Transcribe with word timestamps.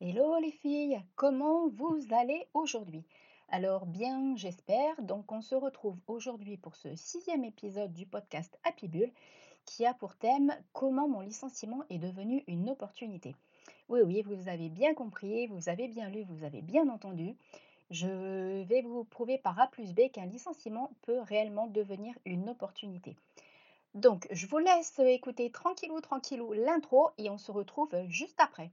Hello 0.00 0.36
les 0.40 0.50
filles, 0.50 1.00
comment 1.14 1.68
vous 1.68 2.00
allez 2.10 2.48
aujourd'hui? 2.52 3.04
Alors 3.48 3.86
bien, 3.86 4.34
j'espère. 4.34 5.00
Donc 5.00 5.30
on 5.30 5.40
se 5.40 5.54
retrouve 5.54 5.96
aujourd'hui 6.08 6.56
pour 6.56 6.74
ce 6.74 6.96
sixième 6.96 7.44
épisode 7.44 7.92
du 7.92 8.04
podcast 8.04 8.58
Happy 8.64 8.88
Bull 8.88 9.08
qui 9.64 9.86
a 9.86 9.94
pour 9.94 10.16
thème 10.16 10.52
Comment 10.72 11.06
mon 11.06 11.20
licenciement 11.20 11.84
est 11.90 11.98
devenu 11.98 12.42
une 12.48 12.70
opportunité. 12.70 13.36
Oui, 13.88 14.00
oui, 14.04 14.22
vous 14.22 14.48
avez 14.48 14.68
bien 14.68 14.94
compris, 14.94 15.46
vous 15.46 15.68
avez 15.68 15.86
bien 15.86 16.08
lu, 16.10 16.24
vous 16.24 16.42
avez 16.42 16.60
bien 16.60 16.88
entendu. 16.88 17.36
Je 17.90 18.64
vais 18.64 18.82
vous 18.82 19.04
prouver 19.04 19.38
par 19.38 19.60
A 19.60 19.68
plus 19.68 19.94
B 19.94 20.10
qu'un 20.12 20.26
licenciement 20.26 20.90
peut 21.02 21.20
réellement 21.20 21.68
devenir 21.68 22.18
une 22.24 22.50
opportunité. 22.50 23.16
Donc, 23.94 24.26
je 24.32 24.48
vous 24.48 24.58
laisse 24.58 24.98
écouter 24.98 25.52
tranquillou, 25.52 26.00
tranquillou 26.00 26.52
l'intro 26.52 27.10
et 27.16 27.30
on 27.30 27.38
se 27.38 27.52
retrouve 27.52 27.94
juste 28.08 28.40
après. 28.40 28.72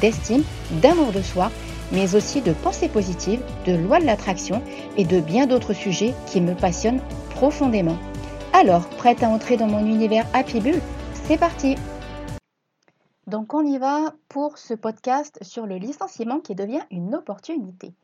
d'estime, 0.00 0.42
d'amour 0.82 1.12
de 1.12 1.22
soi, 1.22 1.50
mais 1.92 2.14
aussi 2.14 2.42
de 2.42 2.52
pensée 2.52 2.88
positive, 2.88 3.40
de 3.66 3.74
loi 3.74 4.00
de 4.00 4.04
l'attraction 4.04 4.62
et 4.96 5.04
de 5.04 5.20
bien 5.20 5.46
d'autres 5.46 5.72
sujets 5.72 6.14
qui 6.26 6.40
me 6.40 6.54
passionnent 6.54 7.00
profondément. 7.30 7.96
Alors, 8.52 8.88
prête 8.88 9.22
à 9.22 9.28
entrer 9.28 9.56
dans 9.56 9.68
mon 9.68 9.86
univers 9.86 10.26
Happy 10.32 10.60
Bull 10.60 10.80
C'est 11.12 11.38
parti 11.38 11.76
Donc 13.26 13.54
on 13.54 13.64
y 13.64 13.78
va 13.78 14.14
pour 14.28 14.58
ce 14.58 14.74
podcast 14.74 15.38
sur 15.42 15.66
le 15.66 15.76
licenciement 15.76 16.40
qui 16.40 16.54
devient 16.54 16.82
une 16.90 17.14
opportunité. 17.14 17.94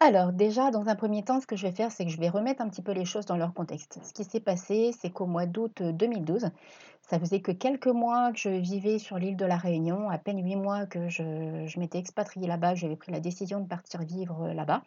Alors 0.00 0.32
déjà, 0.32 0.70
dans 0.70 0.88
un 0.88 0.96
premier 0.96 1.22
temps, 1.22 1.40
ce 1.40 1.46
que 1.46 1.56
je 1.56 1.66
vais 1.66 1.72
faire, 1.72 1.92
c'est 1.92 2.04
que 2.04 2.10
je 2.10 2.18
vais 2.18 2.28
remettre 2.28 2.60
un 2.60 2.68
petit 2.68 2.82
peu 2.82 2.92
les 2.92 3.04
choses 3.04 3.26
dans 3.26 3.36
leur 3.36 3.54
contexte. 3.54 3.98
Ce 4.02 4.12
qui 4.12 4.24
s'est 4.24 4.40
passé, 4.40 4.92
c'est 5.00 5.10
qu'au 5.10 5.26
mois 5.26 5.46
d'août 5.46 5.82
2012, 5.82 6.50
ça 7.08 7.18
faisait 7.18 7.40
que 7.40 7.52
quelques 7.52 7.86
mois 7.86 8.32
que 8.32 8.38
je 8.38 8.48
vivais 8.48 8.98
sur 8.98 9.18
l'île 9.18 9.36
de 9.36 9.44
la 9.44 9.56
Réunion, 9.56 10.08
à 10.10 10.18
peine 10.18 10.42
huit 10.42 10.56
mois 10.56 10.86
que 10.86 11.08
je, 11.08 11.64
je 11.66 11.78
m'étais 11.78 11.98
expatriée 11.98 12.46
là-bas, 12.46 12.74
j'avais 12.74 12.96
pris 12.96 13.12
la 13.12 13.20
décision 13.20 13.60
de 13.60 13.66
partir 13.66 14.02
vivre 14.02 14.48
là-bas. 14.52 14.82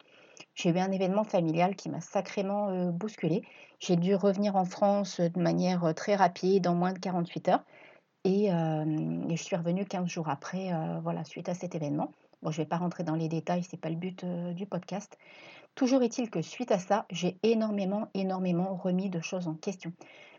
J'ai 0.54 0.70
eu 0.70 0.78
un 0.78 0.90
événement 0.90 1.24
familial 1.24 1.76
qui 1.76 1.88
m'a 1.88 2.00
sacrément 2.00 2.70
euh, 2.70 2.90
bousculée. 2.90 3.42
J'ai 3.78 3.96
dû 3.96 4.14
revenir 4.14 4.56
en 4.56 4.64
France 4.64 5.20
de 5.20 5.40
manière 5.40 5.84
euh, 5.84 5.92
très 5.92 6.16
rapide, 6.16 6.66
en 6.66 6.74
moins 6.74 6.92
de 6.92 6.98
48 6.98 7.48
heures. 7.48 7.64
Et, 8.24 8.52
euh, 8.52 8.84
et 9.28 9.36
je 9.36 9.42
suis 9.42 9.56
revenue 9.56 9.84
15 9.86 10.08
jours 10.08 10.28
après, 10.28 10.72
voilà, 11.02 11.24
suite 11.24 11.48
à 11.48 11.54
cet 11.54 11.74
événement. 11.76 12.12
Bon, 12.42 12.50
je 12.50 12.60
ne 12.60 12.64
vais 12.64 12.68
pas 12.68 12.76
rentrer 12.76 13.04
dans 13.04 13.14
les 13.14 13.28
détails, 13.28 13.62
ce 13.62 13.70
n'est 13.72 13.80
pas 13.80 13.90
le 13.90 13.96
but 13.96 14.24
du 14.24 14.66
podcast. 14.66 15.16
Toujours 15.78 16.02
est-il 16.02 16.28
que 16.28 16.42
suite 16.42 16.72
à 16.72 16.80
ça, 16.80 17.06
j'ai 17.08 17.38
énormément, 17.44 18.08
énormément 18.12 18.74
remis 18.74 19.10
de 19.10 19.20
choses 19.20 19.46
en 19.46 19.54
question. 19.54 19.92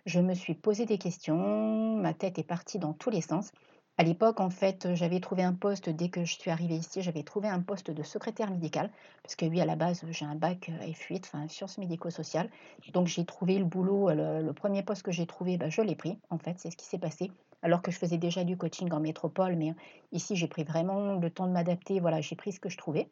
Je 0.06 0.20
me 0.20 0.34
suis 0.34 0.54
posé 0.54 0.86
des 0.86 0.98
questions, 0.98 1.96
ma 1.96 2.14
tête 2.14 2.38
est 2.40 2.44
partie 2.44 2.78
dans 2.78 2.92
tous 2.92 3.10
les 3.10 3.22
sens. 3.22 3.54
À 3.98 4.04
l'époque, 4.04 4.42
en 4.42 4.50
fait, 4.50 4.94
j'avais 4.96 5.22
trouvé 5.22 5.44
un 5.44 5.54
poste, 5.54 5.90
dès 5.90 6.10
que 6.10 6.26
je 6.26 6.38
suis 6.38 6.52
arrivée 6.52 6.76
ici, 6.76 7.02
j'avais 7.02 7.24
trouvé 7.24 7.48
un 7.48 7.62
poste 7.62 7.90
de 7.90 8.04
secrétaire 8.04 8.52
médical, 8.52 8.92
parce 9.24 9.38
que 9.38 9.46
oui, 9.46 9.62
à 9.62 9.66
la 9.66 9.78
base, 9.78 10.04
j'ai 10.10 10.26
un 10.26 10.36
bac 10.36 10.70
F8, 10.82 11.22
enfin, 11.28 11.48
sciences 11.48 11.78
médico-sociales. 11.78 12.50
Donc, 12.92 13.08
j'ai 13.08 13.24
trouvé 13.24 13.60
le 13.60 13.66
boulot, 13.66 14.10
le, 14.10 14.52
premier 14.52 14.84
poste 14.84 15.04
que 15.04 15.14
j'ai 15.14 15.26
trouvé, 15.26 15.56
bah, 15.56 15.70
je 15.70 15.82
l'ai 15.82 15.96
pris, 15.96 16.20
en 16.32 16.38
fait, 16.38 16.60
c'est 16.60 16.70
ce 16.70 16.76
qui 16.76 16.86
s'est 16.86 17.00
passé. 17.00 17.32
Alors 17.62 17.82
que 17.82 17.92
je 17.92 17.98
faisais 17.98 18.18
déjà 18.18 18.44
du 18.44 18.58
coaching 18.58 18.92
en 18.92 19.00
métropole, 19.00 19.56
mais 19.56 19.74
ici, 20.12 20.36
j'ai 20.36 20.50
pris 20.50 20.66
vraiment 20.66 21.14
le 21.14 21.30
temps 21.30 21.48
de 21.48 21.54
m'adapter, 21.54 22.02
voilà, 22.02 22.20
j'ai 22.20 22.36
pris 22.36 22.52
ce 22.52 22.60
que 22.60 22.68
je 22.68 22.78
trouvais. 22.78 23.08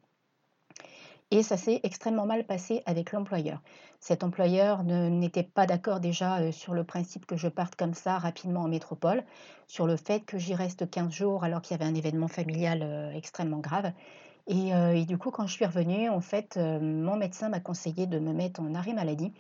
Et 1.30 1.44
ça 1.44 1.58
s'est 1.58 1.82
extrêmement 1.84 2.26
mal 2.26 2.46
passé 2.46 2.84
avec 2.86 3.12
l'employeur. 3.12 3.62
Cet 4.00 4.24
employeur 4.24 4.84
n'était 4.84 5.44
pas 5.44 5.66
d'accord 5.66 6.00
déjà 6.00 6.40
euh, 6.40 6.52
sur 6.54 6.74
le 6.74 6.86
principe 6.86 7.26
que 7.26 7.36
je 7.36 7.50
parte 7.50 7.76
comme 7.76 7.94
ça 7.94 8.18
rapidement 8.18 8.62
en 8.62 8.70
métropole, 8.70 9.24
sur 9.68 9.88
le 9.88 9.98
fait 9.98 10.22
que 10.22 10.38
j'y 10.38 10.56
reste 10.56 10.90
15 10.90 11.12
jours 11.12 11.44
alors 11.44 11.62
qu'il 11.62 11.76
y 11.76 11.82
avait 11.82 11.90
un 11.90 11.96
événement 11.96 12.30
familial 12.30 12.80
euh, 12.82 13.12
extrêmement 13.12 13.60
grave. 13.60 13.92
Euh, 14.50 14.94
et, 14.94 15.04
du 15.04 15.18
coup, 15.18 15.30
quand 15.30 15.48
je 15.48 15.54
suis 15.54 15.66
revenue, 15.66 16.08
en 16.08 16.22
fait, 16.22 16.56
mon 16.56 17.18
médecin 17.18 17.50
m'a 17.50 17.60
conseillé 17.60 18.08
de 18.08 18.20
me 18.20 18.32
mettre 18.32 18.62
en 18.62 18.74
arrêt 18.76 18.94
maladie 18.94 19.34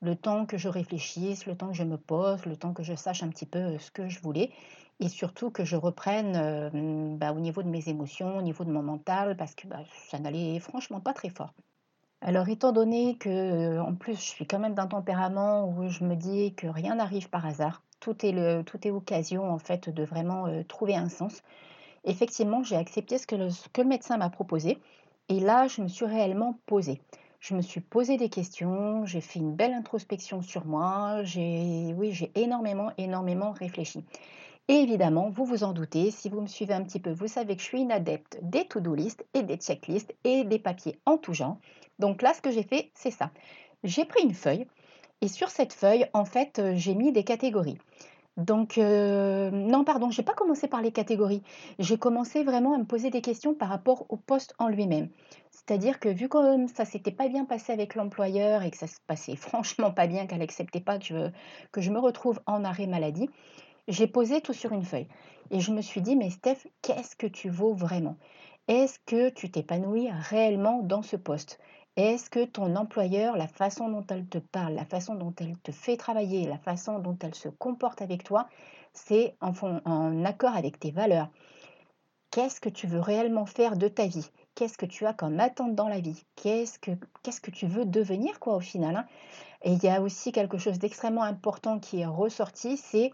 le 0.00 0.14
temps 0.14 0.46
que 0.46 0.56
je 0.56 0.68
réfléchisse, 0.68 1.46
le 1.46 1.56
temps 1.56 1.68
que 1.68 1.76
je 1.76 1.82
me 1.82 1.96
pose, 1.96 2.46
le 2.46 2.56
temps 2.56 2.72
que 2.72 2.84
je 2.84 2.94
sache 2.94 3.24
un 3.24 3.28
petit 3.28 3.46
peu 3.46 3.76
ce 3.78 3.90
que 3.90 4.08
je 4.08 4.20
voulais 4.20 4.50
et 5.00 5.08
surtout 5.08 5.50
que 5.50 5.64
je 5.64 5.76
reprenne 5.76 7.16
bah, 7.18 7.32
au 7.32 7.40
niveau 7.40 7.62
de 7.62 7.68
mes 7.68 7.88
émotions, 7.88 8.38
au 8.38 8.42
niveau 8.42 8.64
de 8.64 8.70
mon 8.70 8.82
mental, 8.82 9.36
parce 9.36 9.54
que 9.54 9.66
bah, 9.66 9.80
ça 10.08 10.18
n'allait 10.18 10.58
franchement 10.60 11.00
pas 11.00 11.12
très 11.12 11.28
fort. 11.28 11.52
Alors 12.20 12.48
étant 12.48 12.70
donné 12.70 13.16
que 13.16 13.80
en 13.80 13.94
plus 13.96 14.14
je 14.14 14.20
suis 14.20 14.46
quand 14.46 14.60
même 14.60 14.74
d'un 14.74 14.86
tempérament 14.86 15.68
où 15.68 15.88
je 15.88 16.04
me 16.04 16.14
dis 16.14 16.54
que 16.54 16.68
rien 16.68 16.94
n'arrive 16.94 17.28
par 17.28 17.44
hasard, 17.44 17.82
tout 17.98 18.24
est, 18.24 18.62
tout 18.64 18.86
est 18.86 18.92
occasion 18.92 19.50
en 19.50 19.58
fait 19.58 19.90
de 19.90 20.04
vraiment 20.04 20.46
trouver 20.68 20.94
un 20.94 21.08
sens, 21.08 21.42
effectivement 22.04 22.62
j'ai 22.62 22.76
accepté 22.76 23.18
ce 23.18 23.26
que, 23.26 23.34
le, 23.34 23.50
ce 23.50 23.68
que 23.68 23.82
le 23.82 23.88
médecin 23.88 24.18
m'a 24.18 24.30
proposé 24.30 24.78
et 25.28 25.40
là 25.40 25.66
je 25.66 25.82
me 25.82 25.88
suis 25.88 26.06
réellement 26.06 26.60
posée. 26.66 27.00
Je 27.40 27.56
me 27.56 27.60
suis 27.60 27.80
posé 27.80 28.16
des 28.18 28.28
questions, 28.28 29.04
j'ai 29.04 29.20
fait 29.20 29.40
une 29.40 29.56
belle 29.56 29.72
introspection 29.72 30.42
sur 30.42 30.64
moi, 30.64 31.24
j'ai 31.24 31.92
oui, 31.96 32.12
j'ai 32.12 32.30
énormément 32.36 32.92
énormément 32.98 33.50
réfléchi. 33.50 34.04
Et 34.68 34.74
évidemment, 34.74 35.28
vous 35.28 35.44
vous 35.44 35.64
en 35.64 35.72
doutez, 35.72 36.10
si 36.10 36.28
vous 36.28 36.40
me 36.40 36.46
suivez 36.46 36.74
un 36.74 36.84
petit 36.84 37.00
peu, 37.00 37.10
vous 37.10 37.26
savez 37.26 37.56
que 37.56 37.62
je 37.62 37.66
suis 37.66 37.80
une 37.80 37.92
adepte 37.92 38.38
des 38.42 38.66
to-do 38.66 38.94
list 38.94 39.24
et 39.34 39.42
des 39.42 39.56
checklists 39.56 40.14
et 40.24 40.44
des 40.44 40.58
papiers 40.58 40.98
en 41.04 41.18
tout 41.18 41.34
genre. 41.34 41.58
Donc 41.98 42.22
là, 42.22 42.32
ce 42.32 42.40
que 42.40 42.50
j'ai 42.50 42.62
fait, 42.62 42.90
c'est 42.94 43.10
ça. 43.10 43.30
J'ai 43.82 44.04
pris 44.04 44.22
une 44.22 44.34
feuille 44.34 44.66
et 45.20 45.28
sur 45.28 45.50
cette 45.50 45.72
feuille, 45.72 46.06
en 46.14 46.24
fait, 46.24 46.58
euh, 46.58 46.72
j'ai 46.76 46.94
mis 46.94 47.12
des 47.12 47.24
catégories. 47.24 47.78
Donc, 48.36 48.78
euh, 48.78 49.50
non, 49.50 49.84
pardon, 49.84 50.10
je 50.10 50.20
n'ai 50.20 50.24
pas 50.24 50.32
commencé 50.32 50.66
par 50.66 50.80
les 50.80 50.90
catégories. 50.90 51.42
J'ai 51.78 51.98
commencé 51.98 52.44
vraiment 52.44 52.74
à 52.74 52.78
me 52.78 52.84
poser 52.84 53.10
des 53.10 53.20
questions 53.20 53.54
par 53.54 53.68
rapport 53.68 54.06
au 54.08 54.16
poste 54.16 54.54
en 54.58 54.68
lui-même. 54.68 55.10
C'est-à-dire 55.50 56.00
que 56.00 56.08
vu 56.08 56.28
que 56.28 56.66
ça 56.74 56.86
s'était 56.86 57.12
pas 57.12 57.28
bien 57.28 57.44
passé 57.44 57.72
avec 57.72 57.94
l'employeur 57.94 58.62
et 58.62 58.70
que 58.70 58.78
ça 58.78 58.86
se 58.86 58.96
passait 59.06 59.36
franchement 59.36 59.90
pas 59.90 60.06
bien, 60.06 60.26
qu'elle 60.26 60.38
n'acceptait 60.38 60.80
pas 60.80 60.98
que 60.98 61.30
que 61.72 61.80
je 61.80 61.90
me 61.90 61.98
retrouve 61.98 62.40
en 62.46 62.64
arrêt 62.64 62.86
maladie, 62.86 63.28
j'ai 63.88 64.06
posé 64.06 64.40
tout 64.40 64.52
sur 64.52 64.72
une 64.72 64.84
feuille. 64.84 65.08
Et 65.50 65.60
je 65.60 65.72
me 65.72 65.82
suis 65.82 66.00
dit, 66.00 66.16
mais 66.16 66.30
Steph, 66.30 66.66
qu'est-ce 66.82 67.16
que 67.16 67.26
tu 67.26 67.50
vaux 67.50 67.74
vraiment? 67.74 68.16
Est-ce 68.68 68.98
que 69.06 69.28
tu 69.30 69.50
t'épanouis 69.50 70.08
réellement 70.10 70.82
dans 70.82 71.02
ce 71.02 71.16
poste? 71.16 71.58
Est-ce 71.96 72.30
que 72.30 72.44
ton 72.44 72.74
employeur, 72.76 73.36
la 73.36 73.48
façon 73.48 73.88
dont 73.88 74.06
elle 74.08 74.26
te 74.26 74.38
parle, 74.38 74.74
la 74.74 74.86
façon 74.86 75.14
dont 75.14 75.34
elle 75.40 75.58
te 75.58 75.72
fait 75.72 75.96
travailler, 75.96 76.46
la 76.46 76.58
façon 76.58 76.98
dont 76.98 77.18
elle 77.22 77.34
se 77.34 77.48
comporte 77.48 78.00
avec 78.00 78.24
toi, 78.24 78.48
c'est 78.94 79.36
en, 79.40 79.52
en 79.84 80.24
accord 80.24 80.56
avec 80.56 80.78
tes 80.78 80.90
valeurs? 80.90 81.28
Qu'est-ce 82.30 82.62
que 82.62 82.70
tu 82.70 82.86
veux 82.86 83.00
réellement 83.00 83.44
faire 83.44 83.76
de 83.76 83.88
ta 83.88 84.06
vie? 84.06 84.30
Qu'est-ce 84.54 84.78
que 84.78 84.86
tu 84.86 85.04
as 85.04 85.12
comme 85.12 85.38
attente 85.38 85.74
dans 85.74 85.88
la 85.88 86.00
vie? 86.00 86.24
Qu'est-ce 86.34 86.78
que, 86.78 86.92
qu'est-ce 87.22 87.42
que 87.42 87.50
tu 87.50 87.66
veux 87.66 87.84
devenir 87.84 88.40
quoi 88.40 88.56
au 88.56 88.60
final 88.60 88.96
hein? 88.96 89.06
Et 89.64 89.72
il 89.72 89.84
y 89.84 89.88
a 89.88 90.00
aussi 90.00 90.32
quelque 90.32 90.58
chose 90.58 90.78
d'extrêmement 90.78 91.22
important 91.22 91.78
qui 91.78 92.00
est 92.00 92.06
ressorti, 92.06 92.76
c'est 92.76 93.12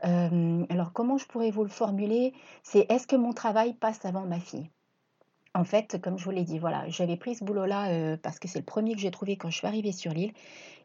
alors 0.00 0.92
comment 0.92 1.18
je 1.18 1.26
pourrais 1.26 1.50
vous 1.50 1.64
le 1.64 1.70
formuler? 1.70 2.32
C'est 2.62 2.86
est-ce 2.90 3.06
que 3.06 3.16
mon 3.16 3.32
travail 3.32 3.74
passe 3.74 4.04
avant 4.04 4.26
ma 4.26 4.40
fille? 4.40 4.70
En 5.54 5.64
fait, 5.64 6.00
comme 6.00 6.18
je 6.18 6.24
vous 6.24 6.30
l'ai 6.30 6.44
dit, 6.44 6.58
voilà, 6.58 6.88
j'avais 6.88 7.16
pris 7.16 7.34
ce 7.34 7.44
boulot-là, 7.44 8.16
parce 8.18 8.38
que 8.38 8.46
c'est 8.48 8.60
le 8.60 8.64
premier 8.64 8.94
que 8.94 9.00
j'ai 9.00 9.10
trouvé 9.10 9.36
quand 9.36 9.50
je 9.50 9.56
suis 9.56 9.66
arrivée 9.66 9.92
sur 9.92 10.12
l'île 10.12 10.32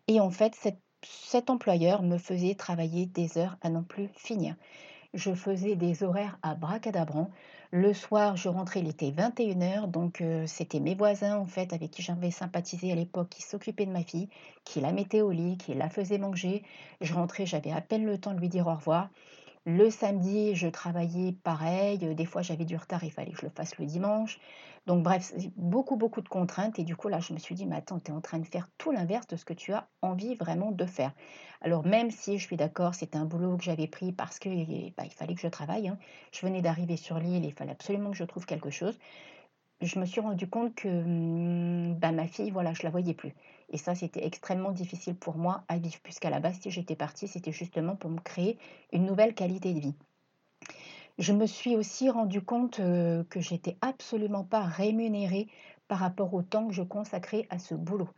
et 0.08 0.20
en 0.20 0.32
fait, 0.32 0.58
cet 1.02 1.50
employeur 1.50 2.02
me 2.02 2.18
faisait 2.18 2.56
travailler 2.56 3.06
des 3.06 3.38
heures 3.38 3.58
à 3.62 3.70
non 3.70 3.84
plus 3.84 4.10
finir. 4.16 4.56
Je 5.14 5.34
faisais 5.34 5.76
des 5.76 6.04
horaires 6.04 6.40
à 6.42 6.56
bracadabrant. 6.56 7.30
Le 7.76 7.92
soir, 7.92 8.38
je 8.38 8.50
rentrais, 8.50 8.82
il 8.82 8.88
était 8.88 9.10
21h, 9.10 9.90
donc 9.90 10.22
euh, 10.22 10.46
c'était 10.46 10.80
mes 10.80 10.94
voisins 10.94 11.40
en 11.40 11.48
fait 11.48 11.74
avec 11.74 11.90
qui 11.90 12.04
j'avais 12.04 12.30
sympathisé 12.30 12.92
à 12.92 12.96
l'époque 12.96 13.30
qui 13.30 13.42
s'occupaient 13.42 13.88
de 13.88 13.92
ma 13.92 14.04
fille, 14.04 14.30
qui 14.64 14.80
la 14.80 14.92
mettaient 14.92 15.22
au 15.22 15.32
lit, 15.32 15.58
qui 15.58 15.74
la 15.74 15.90
faisaient 15.90 16.20
manger. 16.20 16.62
Je 17.02 17.16
rentrais, 17.16 17.48
j'avais 17.48 17.72
à 17.72 17.82
peine 17.82 18.06
le 18.06 18.20
temps 18.20 18.36
de 18.36 18.40
lui 18.40 18.48
dire 18.48 18.68
au 18.68 18.76
revoir. 18.76 19.10
Le 19.66 19.90
samedi, 19.90 20.56
je 20.56 20.68
travaillais 20.68 21.32
pareil. 21.32 21.98
Des 21.98 22.26
fois, 22.26 22.42
j'avais 22.42 22.66
du 22.66 22.76
retard, 22.76 23.04
il 23.06 23.12
fallait 23.12 23.32
que 23.32 23.38
je 23.40 23.46
le 23.46 23.52
fasse 23.52 23.78
le 23.78 23.86
dimanche. 23.86 24.40
Donc, 24.88 25.04
bref, 25.04 25.34
beaucoup, 25.56 25.96
beaucoup 25.96 26.20
de 26.22 26.28
contraintes. 26.30 26.80
Et 26.80 26.84
du 26.84 26.96
coup, 26.98 27.08
là, 27.08 27.20
je 27.22 27.32
me 27.34 27.40
suis 27.40 27.56
dit, 27.56 27.66
mais 27.66 27.78
attends, 27.78 28.00
tu 28.02 28.12
es 28.12 28.14
en 28.14 28.20
train 28.22 28.40
de 28.40 28.46
faire 28.46 28.68
tout 28.78 28.92
l'inverse 28.92 29.26
de 29.28 29.38
ce 29.38 29.46
que 29.46 29.54
tu 29.54 29.72
as 29.74 29.90
envie 30.02 30.36
vraiment 30.36 30.72
de 30.72 30.86
faire. 30.86 31.14
Alors, 31.62 31.86
même 31.86 32.12
si 32.12 32.38
je 32.40 32.46
suis 32.46 32.58
d'accord, 32.58 32.94
c'était 32.94 33.18
un 33.18 33.24
boulot 33.26 33.56
que 33.58 33.64
j'avais 33.64 33.88
pris 33.88 34.12
parce 34.12 34.38
qu'il 34.40 34.94
bah, 34.98 35.04
il 35.06 35.14
fallait 35.14 35.36
que 35.36 35.42
je 35.42 35.48
travaille. 35.48 35.88
hein. 35.88 35.98
Je 36.34 36.46
venais 36.46 36.62
d'arriver 36.62 36.98
sur 36.98 37.18
l'île 37.20 37.46
il 37.46 37.54
fallait 37.54 37.72
absolument 37.72 38.12
que 38.12 38.18
je 38.18 38.24
trouve 38.26 38.46
quelque 38.46 38.70
chose. 38.70 38.98
Je 39.84 40.00
me 40.00 40.06
suis 40.06 40.22
rendu 40.22 40.48
compte 40.48 40.74
que 40.76 40.88
hum, 40.88 41.96
bah, 41.96 42.14
ma 42.14 42.26
fille, 42.26 42.52
voilà, 42.52 42.74
je 42.74 42.84
la 42.84 42.90
voyais 42.90 43.14
plus. 43.14 43.34
Et 43.70 43.78
ça, 43.78 43.96
c'était 43.96 44.26
extrêmement 44.26 44.72
difficile 44.72 45.16
pour 45.16 45.36
moi 45.36 45.66
à 45.68 45.78
vivre, 45.78 46.00
puisqu'à 46.02 46.30
la 46.30 46.40
base, 46.40 46.58
si 46.62 46.72
j'étais 46.72 46.96
partie, 46.96 47.28
c'était 47.28 47.52
justement 47.52 47.98
pour 47.98 48.10
me 48.10 48.20
créer 48.20 48.58
une 48.94 49.06
nouvelle 49.06 49.34
qualité 49.34 49.74
de 49.74 49.80
vie. 49.80 49.96
Je 51.20 51.34
me 51.34 51.46
suis 51.46 51.76
aussi 51.76 52.10
rendu 52.10 52.42
compte 52.42 52.80
euh, 52.80 53.26
que 53.26 53.42
j'étais 53.42 53.76
absolument 53.82 54.46
pas 54.46 54.64
rémunérée 54.64 55.48
par 55.90 56.00
rapport 56.00 56.34
au 56.34 56.44
temps 56.44 56.68
que 56.68 56.74
je 56.74 56.82
consacrais 56.82 57.46
à 57.50 57.60
ce 57.60 57.76
boulot, 57.76 58.10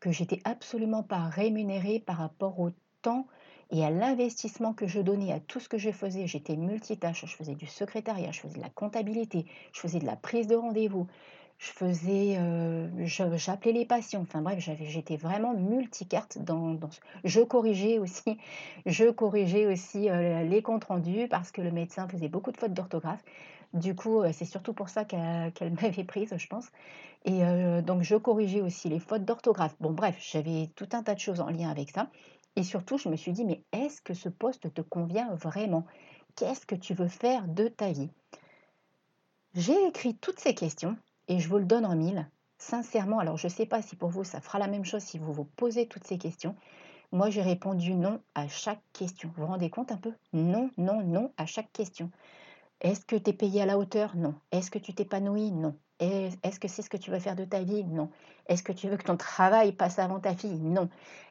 que 0.00 0.10
j'étais 0.10 0.40
absolument 0.44 1.04
pas 1.04 1.28
rémunérée 1.28 2.00
par 2.00 2.16
rapport 2.16 2.58
au 2.58 2.70
temps 3.02 3.26
et 3.70 3.84
à 3.84 3.90
l'investissement 3.90 4.72
que 4.72 4.86
je 4.86 5.00
donnais 5.00 5.32
à 5.32 5.40
tout 5.40 5.60
ce 5.60 5.68
que 5.68 5.78
je 5.78 5.90
faisais. 5.90 6.26
J'étais 6.26 6.56
multitâche, 6.56 7.24
je 7.26 7.34
faisais 7.34 7.54
du 7.54 7.66
secrétariat, 7.66 8.32
je 8.32 8.40
faisais 8.40 8.56
de 8.56 8.62
la 8.62 8.70
comptabilité, 8.70 9.46
je 9.72 9.80
faisais 9.80 9.98
de 9.98 10.06
la 10.06 10.16
prise 10.16 10.46
de 10.46 10.56
rendez-vous, 10.56 11.06
je 11.58 11.70
faisais, 11.70 12.36
euh, 12.38 12.88
j'appelais 13.06 13.72
les 13.72 13.86
patients. 13.86 14.22
Enfin 14.22 14.42
bref, 14.42 14.58
j'étais 14.58 15.16
vraiment 15.16 15.54
multicarte 15.54 16.38
Je 17.24 17.40
corrigeais 17.40 17.98
aussi, 17.98 18.38
je 18.86 19.10
corrigeais 19.10 19.66
aussi 19.66 20.10
euh, 20.10 20.42
les 20.44 20.62
comptes 20.62 20.84
rendus 20.84 21.26
parce 21.28 21.50
que 21.52 21.62
le 21.62 21.70
médecin 21.70 22.08
faisait 22.08 22.28
beaucoup 22.28 22.52
de 22.52 22.56
fautes 22.56 22.74
d'orthographe. 22.74 23.24
Du 23.72 23.94
coup, 23.96 24.20
euh, 24.20 24.30
c'est 24.32 24.44
surtout 24.44 24.72
pour 24.74 24.88
ça 24.88 25.04
qu'elle 25.04 25.52
m'avait 25.82 26.04
prise, 26.04 26.34
je 26.36 26.46
pense. 26.46 26.68
Et 27.24 27.40
donc, 27.82 28.02
je 28.02 28.16
corrigeais 28.16 28.60
aussi 28.60 28.88
les 28.90 29.00
fautes 29.00 29.24
d'orthographe. 29.24 29.74
Bon, 29.80 29.92
bref, 29.92 30.16
j'avais 30.20 30.68
tout 30.76 30.88
un 30.92 31.02
tas 31.02 31.14
de 31.14 31.20
choses 31.20 31.40
en 31.40 31.48
lien 31.48 31.70
avec 31.70 31.90
ça. 31.90 32.10
Et 32.56 32.62
surtout, 32.62 32.98
je 32.98 33.08
me 33.08 33.16
suis 33.16 33.32
dit, 33.32 33.44
mais 33.44 33.62
est-ce 33.72 34.00
que 34.00 34.14
ce 34.14 34.28
poste 34.28 34.72
te 34.72 34.80
convient 34.80 35.34
vraiment? 35.34 35.84
Qu'est-ce 36.36 36.66
que 36.66 36.74
tu 36.74 36.94
veux 36.94 37.08
faire 37.08 37.48
de 37.48 37.68
ta 37.68 37.92
vie? 37.92 38.10
J'ai 39.54 39.86
écrit 39.86 40.16
toutes 40.16 40.40
ces 40.40 40.54
questions 40.54 40.96
et 41.28 41.38
je 41.38 41.48
vous 41.48 41.58
le 41.58 41.64
donne 41.64 41.86
en 41.86 41.96
mille. 41.96 42.28
Sincèrement, 42.58 43.18
alors 43.18 43.36
je 43.36 43.46
ne 43.46 43.52
sais 43.52 43.66
pas 43.66 43.82
si 43.82 43.96
pour 43.96 44.08
vous 44.08 44.24
ça 44.24 44.40
fera 44.40 44.58
la 44.58 44.68
même 44.68 44.84
chose 44.84 45.02
si 45.02 45.18
vous 45.18 45.32
vous 45.32 45.44
posez 45.44 45.86
toutes 45.86 46.06
ces 46.06 46.18
questions. 46.18 46.56
Moi, 47.12 47.30
j'ai 47.30 47.42
répondu 47.42 47.94
non 47.94 48.20
à 48.34 48.48
chaque 48.48 48.82
question. 48.92 49.30
Vous 49.36 49.42
vous 49.42 49.48
rendez 49.48 49.70
compte 49.70 49.92
un 49.92 49.96
peu? 49.96 50.12
Non, 50.32 50.70
non, 50.76 51.02
non 51.04 51.32
à 51.36 51.46
chaque 51.46 51.72
question. 51.72 52.10
Est-ce 52.80 53.04
que 53.04 53.16
tu 53.16 53.30
es 53.30 53.32
payé 53.32 53.62
à 53.62 53.66
la 53.66 53.78
hauteur? 53.78 54.16
Non. 54.16 54.34
Est-ce 54.50 54.70
que 54.70 54.78
tu 54.78 54.94
t'épanouis? 54.94 55.52
Non. 55.52 55.76
Est- 56.04 56.38
Est-ce 56.44 56.60
que 56.60 56.68
c'est 56.68 56.82
ce 56.82 56.90
que 56.90 56.96
tu 56.96 57.10
veux 57.10 57.18
faire 57.18 57.36
de 57.36 57.44
ta 57.44 57.60
vie? 57.62 57.84
Non. 57.84 58.10
Est-ce 58.46 58.62
que 58.62 58.72
tu 58.72 58.88
veux 58.88 58.96
que 58.96 59.04
ton 59.04 59.16
travail 59.16 59.72
passe 59.72 59.98
avant 59.98 60.20
ta 60.20 60.34
fille? 60.34 60.60
Non. 60.60 60.88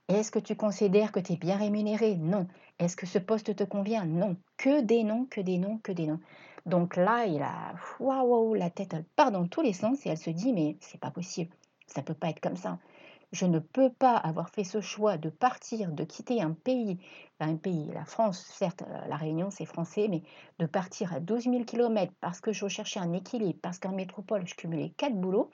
Est-ce 0.08 0.32
que 0.32 0.40
tu 0.40 0.56
considères 0.56 1.12
que 1.12 1.20
tu 1.20 1.34
es 1.34 1.38
bien 1.38 1.58
rémunéré? 1.58 2.16
Non. 2.16 2.48
Est-ce 2.80 2.96
que 2.96 3.06
ce 3.06 3.20
poste 3.20 3.56
te 3.56 3.64
convient? 3.64 4.06
Non. 4.06 4.36
Que 4.58 4.82
des 4.82 5.04
noms, 5.04 5.26
que 5.30 5.42
des 5.42 5.58
noms, 5.58 5.80
que 5.84 5.92
des 5.92 6.08
noms. 6.08 6.20
Donc 6.66 6.96
là, 6.96 7.26
il 7.26 7.42
a 7.42 7.74
waouh, 8.00 8.54
la 8.54 8.70
tête 8.70 8.94
elle 8.94 9.04
part 9.16 9.32
dans 9.32 9.48
tous 9.48 9.62
les 9.62 9.74
sens 9.74 10.06
et 10.06 10.10
elle 10.10 10.18
se 10.18 10.30
dit 10.30 10.54
mais 10.54 10.78
c'est 10.80 11.00
pas 11.00 11.12
possible. 11.12 11.54
Ça 11.88 12.02
peut 12.02 12.14
pas 12.14 12.30
être 12.30 12.40
comme 12.40 12.56
ça. 12.58 12.80
Je 13.34 13.46
ne 13.48 13.60
peux 13.60 13.92
pas 13.92 14.16
avoir 14.16 14.50
fait 14.50 14.64
ce 14.64 14.80
choix 14.80 15.18
de 15.18 15.30
partir, 15.30 15.92
de 15.92 16.04
quitter 16.04 16.42
un 16.42 16.52
pays, 16.52 17.00
un 17.40 17.56
pays, 17.56 17.90
la 17.92 18.06
France, 18.06 18.40
certes, 18.40 18.84
la 19.10 19.18
Réunion 19.18 19.50
c'est 19.50 19.66
français, 19.66 20.08
mais 20.08 20.22
de 20.60 20.68
partir 20.68 21.12
à 21.14 21.20
12 21.20 21.46
000 21.46 21.64
km 21.66 22.14
parce 22.22 22.40
que 22.40 22.54
je 22.54 22.64
recherchais 22.64 23.00
un 23.00 23.12
équilibre, 23.12 23.60
parce 23.62 23.80
qu'en 23.80 23.92
métropole 23.92 24.48
je 24.48 24.54
cumulais 24.54 24.92
quatre 24.92 25.16
boulots. 25.16 25.50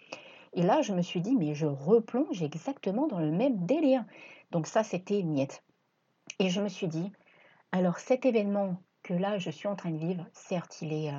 Et 0.53 0.61
là, 0.61 0.81
je 0.81 0.93
me 0.93 1.01
suis 1.01 1.21
dit, 1.21 1.35
mais 1.35 1.55
je 1.55 1.67
replonge 1.67 2.41
exactement 2.43 3.07
dans 3.07 3.19
le 3.19 3.31
même 3.31 3.65
délire. 3.65 4.03
Donc 4.51 4.67
ça, 4.67 4.83
c'était 4.83 5.23
niette. 5.23 5.63
Et 6.39 6.49
je 6.49 6.61
me 6.61 6.69
suis 6.69 6.87
dit, 6.87 7.11
alors 7.71 7.99
cet 7.99 8.25
événement 8.25 8.77
que 9.03 9.13
là, 9.13 9.37
je 9.37 9.49
suis 9.49 9.67
en 9.67 9.75
train 9.75 9.91
de 9.91 9.97
vivre, 9.97 10.25
certes, 10.33 10.81
il 10.81 10.91
est 10.91 11.11
euh, 11.11 11.17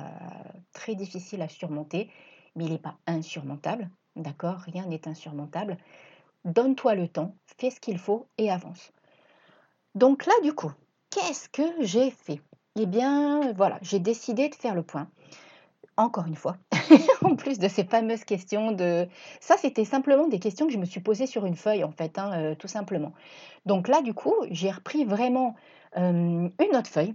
très 0.73 0.95
difficile 0.95 1.41
à 1.41 1.47
surmonter, 1.47 2.11
mais 2.55 2.65
il 2.65 2.71
n'est 2.71 2.77
pas 2.77 2.97
insurmontable. 3.07 3.89
D'accord? 4.15 4.59
Rien 4.59 4.85
n'est 4.85 5.07
insurmontable. 5.07 5.77
Donne-toi 6.45 6.95
le 6.95 7.07
temps, 7.07 7.35
fais 7.57 7.69
ce 7.69 7.79
qu'il 7.79 7.97
faut 7.97 8.27
et 8.37 8.49
avance. 8.49 8.91
Donc 9.95 10.25
là, 10.25 10.33
du 10.43 10.53
coup, 10.53 10.71
qu'est-ce 11.09 11.49
que 11.49 11.63
j'ai 11.81 12.11
fait? 12.11 12.41
Eh 12.79 12.85
bien, 12.85 13.51
voilà, 13.53 13.77
j'ai 13.81 13.99
décidé 13.99 14.49
de 14.49 14.55
faire 14.55 14.73
le 14.73 14.83
point. 14.83 15.09
Encore 15.97 16.25
une 16.25 16.35
fois, 16.35 16.57
en 17.21 17.35
plus 17.35 17.59
de 17.59 17.67
ces 17.67 17.83
fameuses 17.83 18.23
questions 18.23 18.71
de... 18.71 19.07
Ça, 19.39 19.57
c'était 19.57 19.85
simplement 19.85 20.27
des 20.27 20.39
questions 20.39 20.65
que 20.65 20.73
je 20.73 20.77
me 20.77 20.85
suis 20.85 21.01
posées 21.01 21.27
sur 21.27 21.45
une 21.45 21.55
feuille, 21.55 21.83
en 21.83 21.91
fait, 21.91 22.17
hein, 22.17 22.31
euh, 22.33 22.55
tout 22.55 22.69
simplement. 22.69 23.11
Donc 23.65 23.87
là, 23.87 24.01
du 24.01 24.13
coup, 24.13 24.33
j'ai 24.49 24.71
repris 24.71 25.05
vraiment 25.05 25.55
euh, 25.97 26.49
une 26.59 26.75
autre 26.75 26.89
feuille 26.89 27.13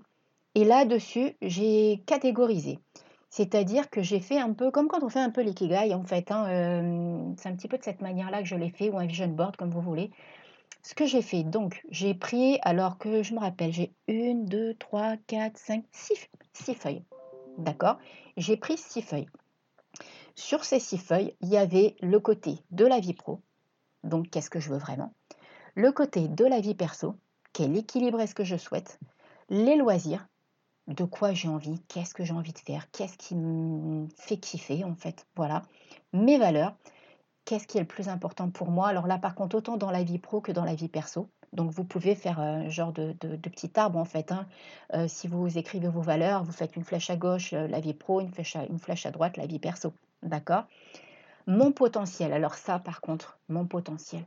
et 0.55 0.64
là-dessus, 0.64 1.37
j'ai 1.43 2.02
catégorisé. 2.06 2.79
C'est-à-dire 3.28 3.90
que 3.90 4.02
j'ai 4.02 4.20
fait 4.20 4.38
un 4.38 4.52
peu 4.52 4.70
comme 4.70 4.88
quand 4.88 5.02
on 5.02 5.08
fait 5.08 5.20
un 5.20 5.31
peu 5.31 5.43
l'ikigai, 5.43 5.94
en 5.94 6.05
fait. 6.05 6.31
hein, 6.31 6.46
euh, 6.49 7.32
c'est 7.37 7.49
un 7.49 7.56
petit 7.56 7.69
peu 7.69 7.76
de 7.78 7.82
cette 7.82 8.00
manière-là 8.00 8.40
que 8.43 8.49
je 8.49 8.56
l'ai 8.56 8.70
fait, 8.70 8.88
ou 8.88 8.99
un 8.99 9.06
vision 9.06 9.28
board, 9.28 9.56
comme 9.56 9.70
vous 9.70 9.81
voulez. 9.81 10.11
Ce 10.82 10.94
que 10.94 11.05
j'ai 11.05 11.23
fait, 11.23 11.43
donc, 11.43 11.82
j'ai 11.90 12.14
pris, 12.14 12.58
alors 12.62 12.99
que 12.99 13.23
je 13.23 13.34
me 13.34 13.40
rappelle, 13.40 13.73
j'ai 13.73 13.93
une, 14.06 14.44
deux, 14.46 14.75
trois, 14.75 15.17
quatre, 15.26 15.58
cinq, 15.58 15.84
six, 15.90 16.28
six 16.52 16.75
feuilles. 16.75 17.02
D'accord? 17.58 17.99
J'ai 18.37 18.56
pris 18.56 18.76
six 18.76 19.02
feuilles. 19.02 19.29
Sur 20.37 20.64
ces 20.64 20.79
six 20.79 20.99
feuilles, 20.99 21.34
il 21.40 21.49
y 21.49 21.56
avait 21.56 21.96
le 22.02 22.20
côté 22.20 22.58
de 22.70 22.84
la 22.84 23.00
vie 23.00 23.14
pro, 23.14 23.40
donc 24.05 24.29
qu'est-ce 24.29 24.50
que 24.50 24.61
je 24.61 24.69
veux 24.69 24.79
vraiment, 24.79 25.14
le 25.75 25.90
côté 25.93 26.29
de 26.29 26.44
la 26.44 26.61
vie 26.61 26.75
perso, 26.75 27.17
quel 27.55 27.76
équilibre 27.76 28.20
est-ce 28.20 28.34
que 28.34 28.44
je 28.44 28.56
souhaite, 28.56 29.00
les 29.49 29.76
loisirs, 29.76 30.29
de 30.88 31.04
quoi 31.04 31.32
j'ai 31.32 31.48
envie, 31.48 31.80
qu'est-ce 31.88 32.14
que 32.14 32.24
j'ai 32.24 32.32
envie 32.32 32.52
de 32.52 32.58
faire, 32.58 32.90
qu'est-ce 32.90 33.18
qui 33.18 33.34
me 33.34 34.06
fait 34.16 34.36
kiffer 34.36 34.84
en 34.84 34.94
fait, 34.94 35.26
voilà, 35.34 35.62
mes 36.12 36.38
valeurs, 36.38 36.74
qu'est-ce 37.44 37.66
qui 37.66 37.78
est 37.78 37.80
le 37.80 37.86
plus 37.86 38.08
important 38.08 38.50
pour 38.50 38.70
moi? 38.70 38.88
Alors 38.88 39.06
là, 39.06 39.18
par 39.18 39.34
contre, 39.34 39.56
autant 39.56 39.76
dans 39.76 39.90
la 39.90 40.02
vie 40.02 40.18
pro 40.18 40.40
que 40.40 40.52
dans 40.52 40.64
la 40.64 40.74
vie 40.74 40.88
perso. 40.88 41.28
Donc 41.52 41.70
vous 41.70 41.84
pouvez 41.84 42.14
faire 42.14 42.40
un 42.40 42.68
genre 42.68 42.92
de, 42.92 43.12
petit 43.12 43.70
arbre 43.76 43.98
en 43.98 44.04
fait. 44.04 44.32
hein. 44.32 44.46
Euh, 44.94 45.08
si 45.08 45.28
vous 45.28 45.56
écrivez 45.56 45.88
vos 45.88 46.02
valeurs, 46.02 46.44
vous 46.44 46.52
faites 46.52 46.76
une 46.76 46.84
flèche 46.84 47.08
à 47.08 47.16
gauche, 47.16 47.52
euh, 47.52 47.68
la 47.68 47.80
vie 47.80 47.94
pro, 47.94 48.20
une 48.20 48.30
flèche 48.30 48.56
une 48.68 48.78
flèche 48.78 49.06
à 49.06 49.10
droite, 49.10 49.36
la 49.36 49.46
vie 49.46 49.58
perso. 49.58 49.92
D'accord? 50.22 50.64
Mon 51.46 51.72
potentiel. 51.72 52.32
Alors 52.32 52.55
ça, 52.55 52.78
par 52.78 53.00
contre, 53.00 53.38
mon 53.48 53.64
potentiel. 53.64 54.24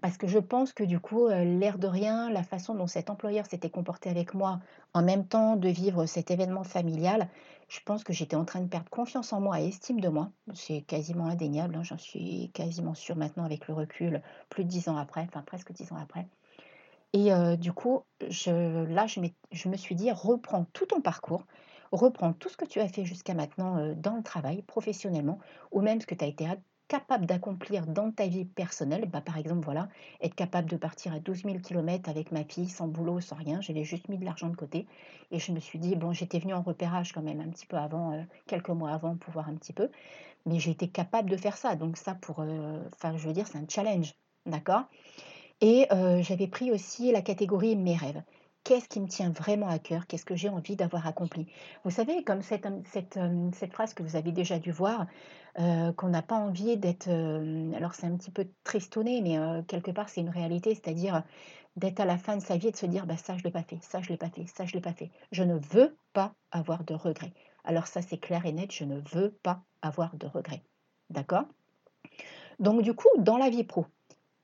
Parce 0.00 0.18
que 0.18 0.26
je 0.26 0.38
pense 0.38 0.74
que 0.74 0.84
du 0.84 1.00
coup, 1.00 1.28
l'air 1.28 1.78
de 1.78 1.86
rien, 1.86 2.28
la 2.30 2.42
façon 2.42 2.74
dont 2.74 2.86
cet 2.86 3.08
employeur 3.08 3.46
s'était 3.46 3.70
comporté 3.70 4.10
avec 4.10 4.34
moi, 4.34 4.60
en 4.92 5.02
même 5.02 5.26
temps 5.26 5.56
de 5.56 5.68
vivre 5.68 6.04
cet 6.04 6.30
événement 6.30 6.64
familial, 6.64 7.28
je 7.68 7.80
pense 7.80 8.04
que 8.04 8.12
j'étais 8.12 8.36
en 8.36 8.44
train 8.44 8.60
de 8.60 8.68
perdre 8.68 8.90
confiance 8.90 9.32
en 9.32 9.40
moi 9.40 9.60
et 9.60 9.68
estime 9.68 10.00
de 10.00 10.08
moi. 10.08 10.30
C'est 10.52 10.82
quasiment 10.82 11.26
indéniable, 11.26 11.76
hein, 11.76 11.82
j'en 11.82 11.96
suis 11.96 12.50
quasiment 12.52 12.94
sûre 12.94 13.16
maintenant 13.16 13.44
avec 13.44 13.66
le 13.66 13.72
recul, 13.72 14.20
plus 14.50 14.64
de 14.64 14.68
dix 14.68 14.88
ans 14.88 14.98
après, 14.98 15.22
enfin 15.22 15.42
presque 15.42 15.72
dix 15.72 15.90
ans 15.92 15.98
après. 15.98 16.28
Et 17.14 17.30
du 17.56 17.72
coup, 17.72 18.02
je, 18.28 18.84
là, 18.84 19.06
je, 19.06 19.20
je 19.50 19.68
me 19.68 19.76
suis 19.76 19.94
dit, 19.94 20.10
reprends 20.10 20.66
tout 20.74 20.84
ton 20.84 21.00
parcours, 21.00 21.46
reprends 21.90 22.32
tout 22.34 22.48
ce 22.50 22.56
que 22.56 22.66
tu 22.66 22.80
as 22.80 22.88
fait 22.88 23.04
jusqu'à 23.04 23.32
maintenant 23.34 23.94
dans 23.94 24.16
le 24.16 24.22
travail, 24.22 24.62
professionnellement, 24.62 25.38
ou 25.70 25.80
même 25.80 26.00
ce 26.00 26.06
que 26.06 26.14
tu 26.14 26.24
as 26.24 26.28
été 26.28 26.46
capable 26.88 27.26
d'accomplir 27.26 27.86
dans 27.86 28.10
ta 28.10 28.26
vie 28.26 28.44
personnelle. 28.44 29.08
Bah, 29.08 29.20
par 29.20 29.38
exemple, 29.38 29.64
voilà, 29.64 29.88
être 30.20 30.34
capable 30.34 30.68
de 30.68 30.76
partir 30.76 31.12
à 31.14 31.20
12 31.20 31.42
000 31.44 31.58
km 31.60 32.08
avec 32.08 32.32
ma 32.32 32.44
fille, 32.44 32.68
sans 32.68 32.88
boulot, 32.88 33.20
sans 33.20 33.36
rien. 33.36 33.60
J'avais 33.60 33.84
juste 33.84 34.08
mis 34.08 34.18
de 34.18 34.24
l'argent 34.24 34.48
de 34.48 34.56
côté. 34.56 34.86
Et 35.30 35.38
je 35.38 35.52
me 35.52 35.60
suis 35.60 35.78
dit, 35.78 35.96
bon, 35.96 36.12
j'étais 36.12 36.38
venue 36.38 36.54
en 36.54 36.62
repérage 36.62 37.12
quand 37.12 37.22
même 37.22 37.40
un 37.40 37.48
petit 37.48 37.66
peu 37.66 37.76
avant, 37.76 38.12
euh, 38.12 38.22
quelques 38.46 38.70
mois 38.70 38.90
avant, 38.92 39.16
pour 39.16 39.32
voir 39.32 39.48
un 39.48 39.54
petit 39.54 39.72
peu. 39.72 39.90
Mais 40.46 40.58
j'ai 40.58 40.72
été 40.72 40.88
capable 40.88 41.30
de 41.30 41.36
faire 41.36 41.56
ça. 41.56 41.76
Donc 41.76 41.96
ça, 41.96 42.14
pour, 42.14 42.40
euh, 42.40 42.82
enfin, 42.94 43.16
je 43.16 43.26
veux 43.26 43.32
dire, 43.34 43.46
c'est 43.46 43.58
un 43.58 43.66
challenge. 43.68 44.14
D'accord? 44.46 44.84
Et 45.60 45.86
euh, 45.92 46.22
j'avais 46.22 46.48
pris 46.48 46.70
aussi 46.70 47.12
la 47.12 47.22
catégorie 47.22 47.76
mes 47.76 47.96
rêves. 47.96 48.22
Qu'est-ce 48.64 48.88
qui 48.88 48.98
me 49.00 49.08
tient 49.08 49.28
vraiment 49.28 49.68
à 49.68 49.78
cœur 49.78 50.06
Qu'est-ce 50.06 50.24
que 50.24 50.34
j'ai 50.34 50.48
envie 50.48 50.74
d'avoir 50.74 51.06
accompli 51.06 51.46
Vous 51.84 51.90
savez, 51.90 52.24
comme 52.24 52.40
cette, 52.40 52.64
euh, 52.64 52.80
euh, 53.18 53.66
phrase 53.70 53.92
que 53.92 54.02
vous 54.02 54.16
avez 54.16 54.32
déjà 54.32 54.58
dû 54.58 54.72
voir, 54.72 55.06
euh, 55.58 55.92
qu'on 55.92 56.08
n'a 56.08 56.22
pas 56.22 56.36
envie 56.36 56.78
d'être... 56.78 57.10
alors 57.76 57.92
c'est 57.94 58.06
un 58.06 58.16
petit 58.16 58.30
peu 58.30 58.48
tristonné, 58.64 59.20
mais 59.20 59.36
quelque 59.64 59.90
part 59.90 60.08
c'est 60.08 60.22
une 60.22 60.30
réalité, 60.30 60.74
c'est-à-dire 60.74 61.22
d'être 61.76 62.00
à 62.00 62.06
la 62.06 62.16
fin 62.16 62.38
de 62.38 62.42
sa 62.42 62.56
vie 62.56 62.68
et 62.68 62.70
de 62.70 62.76
se 62.76 62.86
dire, 62.86 63.04
bah, 63.04 63.18
ça 63.18 63.36
je 63.36 63.44
l'ai 63.44 63.50
pas 63.50 63.62
fait, 63.62 63.78
ça 63.82 64.00
je 64.00 64.08
l'ai 64.08 64.16
pas 64.16 64.30
fait, 64.30 64.46
ça 64.46 64.64
je 64.64 64.72
l'ai 64.72 64.80
pas 64.80 64.94
fait. 64.94 65.10
Je 65.30 65.42
ne 65.42 65.58
veux 65.70 65.94
pas 66.14 66.32
avoir 66.50 66.84
de 66.84 66.94
regrets. 66.94 67.34
Alors 67.64 67.86
ça 67.86 68.00
c'est 68.00 68.18
clair 68.18 68.46
et 68.46 68.52
net, 68.52 68.72
je 68.72 68.84
ne 68.84 69.00
veux 69.12 69.30
pas 69.42 69.62
avoir 69.82 70.16
de 70.16 70.26
regrets. 70.26 70.62
D'accord? 71.10 71.44
Donc 72.60 72.80
du 72.80 72.94
coup, 72.94 73.08
dans 73.18 73.36
la 73.36 73.50
vie 73.50 73.64
pro, 73.64 73.84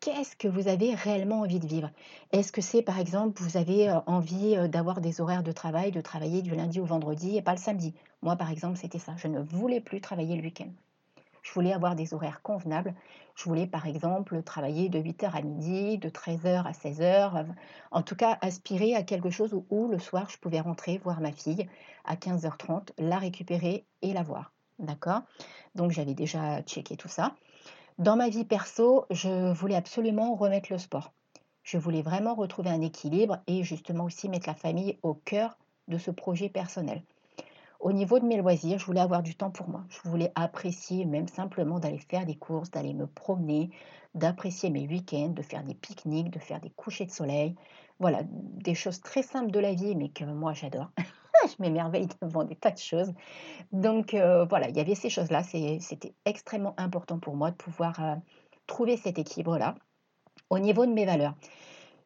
qu'est-ce 0.01 0.35
que 0.35 0.49
vous 0.49 0.69
avez 0.69 0.95
réellement 0.95 1.41
envie 1.41 1.61
de 1.61 1.67
vivre? 1.67 1.91
Est-ce 2.33 2.53
que 2.53 2.61
c'est 2.61 2.83
par 2.83 2.99
exemple, 2.99 3.43
vous 3.43 3.57
avez 3.57 3.89
euh, 3.89 4.01
envie 4.07 4.57
euh, 4.57 4.67
d'avoir 4.67 5.01
des 5.01 5.21
horaires 5.21 5.43
de 5.43 5.53
travail, 5.53 5.93
de 5.93 6.01
travailler 6.01 6.43
du 6.43 6.55
lundi 6.55 6.81
au 6.81 6.85
vendredi 6.85 7.37
et 7.37 7.43
pas 7.43 7.53
le 7.53 7.59
samedi? 7.59 7.95
Moi 8.23 8.37
par 8.37 8.51
exemple, 8.51 8.79
c'était 8.79 8.99
ça. 8.99 9.15
Je 9.17 9.29
ne 9.29 9.41
voulais 9.41 9.81
plus 9.81 10.01
travailler 10.01 10.37
le 10.37 10.43
week-end. 10.43 10.71
Je 11.43 11.53
voulais 11.53 11.73
avoir 11.73 11.95
des 11.97 12.13
horaires 12.13 12.43
convenables. 12.43 12.95
Je 13.35 13.45
voulais 13.45 13.67
par 13.67 13.87
exemple 13.87 14.43
travailler 14.43 14.89
de 14.89 14.99
8h 14.99 15.35
à 15.35 15.43
midi, 15.43 15.99
de 15.99 16.09
13h 16.09 16.65
à 16.67 16.73
16h. 16.73 17.47
En 17.91 18.03
tout 18.03 18.17
cas, 18.17 18.39
aspirer 18.43 18.95
à 18.95 19.03
quelque 19.03 19.31
chose 19.31 19.55
où, 19.71 19.89
le 19.89 19.99
soir, 19.99 20.29
je 20.29 20.37
pouvais 20.37 20.61
rentrer 20.61 20.99
voir 20.99 21.21
ma 21.21 21.33
fille 21.33 21.67
à 22.05 22.17
15h30, 22.17 22.91
la 22.99 23.19
récupérer 23.19 23.87
et 24.03 24.13
la 24.13 24.23
voir. 24.23 24.53
D'accord? 24.79 25.23
Donc 25.75 25.93
j'avais 25.93 26.15
déjà 26.15 26.63
checké 26.63 26.97
tout 26.97 27.09
ça. 27.09 27.35
Dans 28.01 28.17
ma 28.17 28.31
vie 28.31 28.47
perso, 28.47 29.05
je 29.11 29.53
voulais 29.53 29.75
absolument 29.75 30.35
remettre 30.35 30.73
le 30.73 30.79
sport. 30.79 31.13
Je 31.63 31.77
voulais 31.77 32.01
vraiment 32.01 32.35
retrouver 32.35 32.71
un 32.71 32.81
équilibre 32.81 33.43
et 33.47 33.63
justement 33.63 34.05
aussi 34.05 34.31
mettre 34.31 34.49
la 34.49 34.55
famille 34.55 34.99
au 35.03 35.13
cœur 35.13 35.59
de 35.87 35.99
ce 35.99 36.11
projet 36.11 36.49
personnel. 36.49 37.03
Au 37.79 37.93
niveau 37.93 38.19
de 38.19 38.25
mes 38.25 38.39
loisirs, 38.39 38.79
je 38.79 38.87
voulais 38.87 39.03
avoir 39.03 39.23
du 39.23 39.35
temps 39.35 39.51
pour 39.51 39.69
moi. 39.69 39.85
Je 39.91 40.09
voulais 40.09 40.33
apprécier 40.35 41.05
même 41.05 41.29
simplement 41.29 41.79
d'aller 41.79 41.99
faire 41.99 42.25
des 42.25 42.37
courses, 42.37 42.71
d'aller 42.71 42.95
me 42.95 43.07
promener, 43.07 43.69
d'apprécier 44.15 44.71
mes 44.71 44.89
week-ends, 44.89 45.35
de 45.37 45.43
faire 45.43 45.63
des 45.63 45.75
pique-niques, 45.75 46.31
de 46.31 46.39
faire 46.39 46.63
des 46.63 46.71
couchers 46.71 47.05
de 47.05 47.11
soleil. 47.11 47.55
Voilà, 47.99 48.23
des 48.25 48.75
choses 48.75 49.03
très 49.03 49.23
simples 49.23 49.51
de 49.51 49.61
la 49.61 49.75
vie, 49.75 49.95
mais 49.95 50.09
que 50.09 50.25
moi 50.25 50.55
j'adore. 50.55 50.91
je 51.47 51.63
m'émerveille 51.63 52.09
devant 52.23 52.45
des 52.45 52.57
tas 52.57 52.71
de 52.71 52.79
choses. 52.79 53.13
Donc 53.73 54.15
euh, 54.15 54.45
voilà, 54.45 54.69
il 54.69 54.77
y 54.77 54.81
avait 54.81 54.95
ces 54.95 55.11
choses-là. 55.11 55.43
C'était 55.43 56.15
extrêmement 56.25 56.75
important 56.77 57.19
pour 57.19 57.37
moi 57.37 57.51
de 57.51 57.57
pouvoir 57.57 58.03
euh, 58.03 58.17
trouver 58.67 58.97
cet 58.97 59.19
équilibre-là. 59.19 59.75
Au 60.51 60.59
niveau 60.59 60.87
de 60.87 60.93
mes 60.93 61.07
valeurs, 61.07 61.35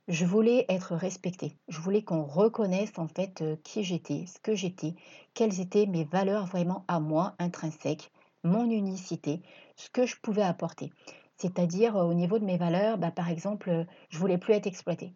je 0.09 0.25
voulais 0.26 0.67
être 0.69 0.95
respectée. 0.95 1.57
Je 1.69 1.81
voulais 1.81 2.03
qu'on 2.03 2.25
reconnaisse 2.25 2.99
en 2.99 3.09
fait 3.09 3.43
euh, 3.43 3.57
qui 3.64 3.85
j'étais, 3.85 4.26
ce 4.26 4.38
que 4.41 4.55
j'étais, 4.55 4.95
quelles 5.35 5.61
étaient 5.61 5.87
mes 5.87 6.05
valeurs 6.05 6.47
vraiment 6.47 6.85
à 6.88 7.00
moi, 7.00 7.35
intrinsèques, 7.38 8.11
mon 8.43 8.69
unicité, 8.71 9.41
ce 9.76 9.88
que 9.91 10.07
je 10.07 10.17
pouvais 10.21 10.43
apporter. 10.43 10.93
C'est-à-dire 11.37 11.97
au 11.97 12.14
niveau 12.14 12.38
de 12.38 12.45
mes 12.45 12.59
valeurs, 12.59 12.99
bah, 12.99 13.11
par 13.11 13.29
exemple, 13.31 13.87
je 14.11 14.19
voulais 14.19 14.38
plus 14.38 14.55
être 14.55 14.67
exploitée. 14.67 15.14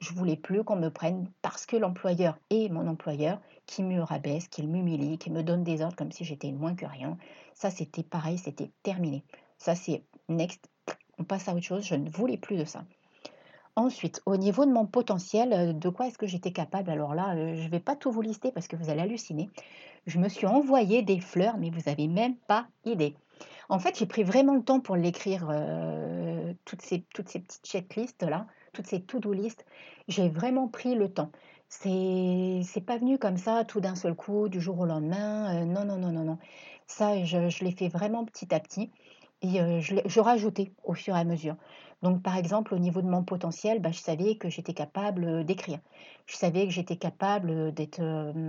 Je 0.00 0.12
voulais 0.12 0.36
plus 0.36 0.62
qu'on 0.62 0.76
me 0.76 0.90
prenne 0.90 1.28
parce 1.42 1.66
que 1.66 1.76
l'employeur 1.76 2.38
est 2.50 2.68
mon 2.68 2.86
employeur, 2.86 3.40
qui 3.66 3.82
me 3.82 4.00
rabaisse, 4.00 4.48
qui 4.48 4.66
m'humilie, 4.66 5.18
qui 5.18 5.30
me 5.30 5.42
donne 5.42 5.64
des 5.64 5.82
ordres 5.82 5.96
comme 5.96 6.12
si 6.12 6.24
j'étais 6.24 6.52
moins 6.52 6.74
que 6.74 6.86
rien. 6.86 7.18
Ça, 7.54 7.70
c'était 7.70 8.02
pareil, 8.02 8.38
c'était 8.38 8.70
terminé. 8.82 9.24
Ça, 9.58 9.74
c'est 9.74 10.04
next. 10.28 10.68
On 11.18 11.24
passe 11.24 11.48
à 11.48 11.52
autre 11.52 11.64
chose. 11.64 11.84
Je 11.84 11.94
ne 11.94 12.08
voulais 12.08 12.38
plus 12.38 12.56
de 12.56 12.64
ça. 12.64 12.84
Ensuite, 13.76 14.22
au 14.26 14.36
niveau 14.36 14.64
de 14.64 14.72
mon 14.72 14.86
potentiel, 14.86 15.52
euh, 15.52 15.72
de 15.72 15.88
quoi 15.88 16.08
est-ce 16.08 16.18
que 16.18 16.26
j'étais 16.26 16.50
capable? 16.50 16.90
Alors 16.90 17.14
là, 17.14 17.36
euh, 17.36 17.54
je 17.54 17.62
ne 17.62 17.68
vais 17.68 17.78
pas 17.78 17.94
tout 17.94 18.10
vous 18.10 18.22
lister 18.22 18.50
parce 18.50 18.66
que 18.66 18.74
vous 18.74 18.90
allez 18.90 19.02
halluciner. 19.02 19.50
Je 20.06 20.18
me 20.18 20.28
suis 20.28 20.46
envoyé 20.46 21.02
des 21.02 21.20
fleurs, 21.20 21.58
mais 21.58 21.70
vous 21.70 21.82
n'avez 21.86 22.08
même 22.08 22.36
pas 22.48 22.66
idée. 22.84 23.14
En 23.68 23.78
fait, 23.78 23.96
j'ai 23.98 24.06
pris 24.06 24.24
vraiment 24.24 24.54
le 24.54 24.64
temps 24.64 24.80
pour 24.80 24.96
l'écrire, 24.96 25.46
euh, 25.50 26.54
toutes, 26.64 26.82
ces, 26.82 27.04
toutes 27.14 27.28
ces 27.28 27.40
petites 27.40 27.66
checklists-là, 27.66 28.46
toutes 28.78 28.86
ces 28.86 29.02
to-do 29.02 29.32
listes. 29.32 29.66
J'ai 30.06 30.28
vraiment 30.28 30.68
pris 30.68 30.94
le 30.94 31.12
temps. 31.12 31.32
C'est, 31.68 32.60
c'est 32.64 32.80
pas 32.80 32.96
venu 32.96 33.18
comme 33.18 33.36
ça, 33.36 33.64
tout 33.64 33.80
d'un 33.80 33.96
seul 33.96 34.14
coup, 34.14 34.48
du 34.48 34.60
jour 34.60 34.78
au 34.78 34.86
lendemain. 34.86 35.64
non, 35.66 35.84
non, 35.84 35.98
non, 35.98 36.12
non, 36.12 36.22
non. 36.24 36.38
Ça, 36.86 37.24
je, 37.24 37.48
je 37.48 37.64
l'ai 37.64 37.72
fait 37.72 37.88
vraiment 37.88 38.24
petit 38.24 38.54
à 38.54 38.60
petit. 38.60 38.92
Et 39.42 39.80
je, 39.80 39.96
je 40.04 40.20
rajoutais 40.20 40.72
au 40.84 40.94
fur 40.94 41.16
et 41.16 41.20
à 41.20 41.24
mesure. 41.24 41.56
Donc, 42.02 42.22
par 42.22 42.36
exemple, 42.36 42.72
au 42.74 42.78
niveau 42.78 43.02
de 43.02 43.08
mon 43.08 43.24
potentiel, 43.24 43.80
bah, 43.80 43.90
je 43.90 43.98
savais 43.98 44.36
que 44.36 44.48
j'étais 44.48 44.74
capable 44.74 45.44
d'écrire. 45.44 45.80
Je 46.26 46.36
savais 46.36 46.64
que 46.66 46.70
j'étais 46.72 46.96
capable 46.96 47.72
d'être, 47.72 48.00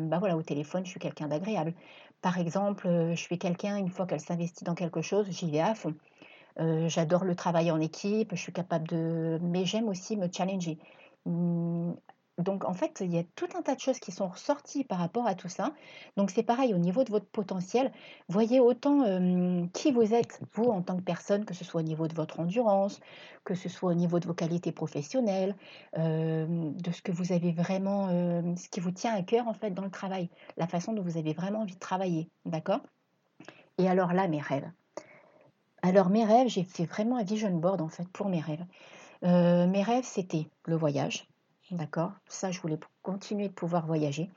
bah 0.10 0.20
voilà, 0.20 0.38
au 0.38 0.44
téléphone, 0.44 0.86
je 0.86 0.92
suis 0.92 1.00
quelqu'un 1.00 1.28
d'agréable. 1.28 1.74
Par 2.22 2.38
exemple, 2.38 2.88
je 2.88 3.20
suis 3.22 3.40
quelqu'un, 3.40 3.78
une 3.78 3.90
fois 3.90 4.06
qu'elle 4.06 4.20
s'investit 4.20 4.64
dans 4.64 4.76
quelque 4.76 5.02
chose, 5.02 5.28
j'y 5.30 5.50
vais 5.52 5.60
à 5.62 5.74
fond. 5.76 5.96
J'adore 6.88 7.24
le 7.24 7.36
travail 7.36 7.72
en 7.72 7.80
équipe, 7.80 8.32
je 8.36 8.42
suis 8.42 8.54
capable 8.54 8.88
de... 8.88 9.40
Mais 9.42 9.66
j'aime 9.66 9.88
aussi 9.88 10.18
me 10.18 10.28
challenger. 10.32 10.78
Mmh, 11.26 11.94
donc 12.38 12.64
en 12.64 12.74
fait, 12.74 13.02
il 13.02 13.14
y 13.14 13.18
a 13.18 13.24
tout 13.36 13.50
un 13.58 13.62
tas 13.62 13.76
de 13.76 13.82
choses 13.82 14.00
qui 14.00 14.14
sont 14.14 14.30
ressorties 14.30 14.86
par 14.86 15.00
rapport 15.00 15.28
à 15.28 15.36
tout 15.36 15.50
ça. 15.50 15.74
Donc 16.16 16.32
c'est 16.32 16.44
pareil 16.44 16.74
au 16.74 16.78
niveau 16.78 17.04
de 17.04 17.12
votre 17.12 17.26
potentiel. 17.26 17.92
Voyez 18.30 18.62
autant 18.62 19.04
qui 19.74 19.92
vous 19.92 20.14
êtes, 20.14 20.40
vous 20.54 20.66
en 20.66 20.82
tant 20.82 20.96
que 20.96 21.02
personne, 21.02 21.44
que 21.44 21.54
ce 21.54 21.66
soit 21.66 21.82
au 21.82 21.84
niveau 21.84 22.08
de 22.08 22.14
votre 22.14 22.40
endurance, 22.40 23.02
que 23.44 23.56
ce 23.56 23.68
soit 23.68 23.92
au 23.92 23.94
niveau 23.94 24.22
de 24.22 24.28
vos 24.28 24.34
qualités 24.34 24.72
professionnelles, 24.72 25.54
de 25.98 26.92
ce 26.94 27.02
que 27.02 27.12
vous 27.12 27.34
avez 27.34 27.52
vraiment, 27.52 28.08
ce 28.56 28.70
qui 28.70 28.80
vous 28.80 28.92
tient 28.92 29.14
à 29.14 29.22
cœur 29.22 29.50
en 29.50 29.54
fait 29.54 29.72
dans 29.72 29.84
le 29.84 29.92
travail, 29.92 30.30
la 30.56 30.68
façon 30.68 30.94
dont 30.94 31.04
vous 31.04 31.18
avez 31.18 31.34
vraiment 31.34 31.60
envie 31.60 31.76
de 31.76 31.80
travailler. 31.80 32.30
D'accord? 32.46 32.80
Et 33.78 33.90
alors 33.90 34.14
là, 34.14 34.30
mes 34.30 34.40
rêves. 34.40 34.72
Alors 35.82 36.10
mes 36.10 36.26
rêves, 36.26 36.48
j'ai 36.48 36.64
fait 36.64 36.86
vraiment 36.86 37.18
un 37.18 37.24
vision 37.24 37.52
board 37.52 37.82
en 37.82 37.90
fait 37.90 38.08
pour 38.10 38.30
mes 38.30 38.42
rêves. 38.42 38.66
mes 39.24 39.84
rêves, 39.84 40.06
c'était 40.06 40.48
le 40.66 40.76
voyage 40.76 41.28
D'accord? 41.72 42.14
Ça, 42.28 42.50
je 42.50 42.60
voulais 42.62 42.80
continuer 43.04 43.48
de 43.48 43.54
pouvoir 43.54 43.86
voyager. 43.86 44.32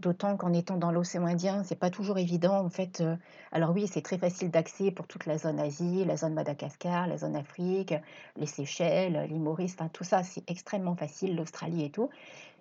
D'autant 0.00 0.36
qu'en 0.36 0.52
étant 0.52 0.76
dans 0.76 0.90
l'océan 0.92 1.24
Indien, 1.24 1.62
c'est 1.64 1.78
pas 1.78 1.88
toujours 1.88 2.18
évident. 2.18 2.58
En 2.58 2.68
fait, 2.68 3.00
euh, 3.00 3.16
alors 3.52 3.70
oui, 3.70 3.86
c'est 3.86 4.02
très 4.02 4.18
facile 4.18 4.50
d'accès 4.50 4.90
pour 4.90 5.06
toute 5.06 5.24
la 5.24 5.38
zone 5.38 5.58
Asie, 5.58 6.04
la 6.04 6.18
zone 6.18 6.34
Madagascar, 6.34 7.06
la 7.06 7.16
zone 7.16 7.36
Afrique, 7.36 7.94
les 8.36 8.46
Seychelles, 8.46 9.26
l'île 9.30 9.40
Maurice, 9.40 9.74
enfin 9.78 9.88
tout 9.88 10.04
ça, 10.04 10.22
c'est 10.22 10.48
extrêmement 10.50 10.94
facile, 10.94 11.36
l'Australie 11.36 11.84
et 11.84 11.90
tout. 11.90 12.10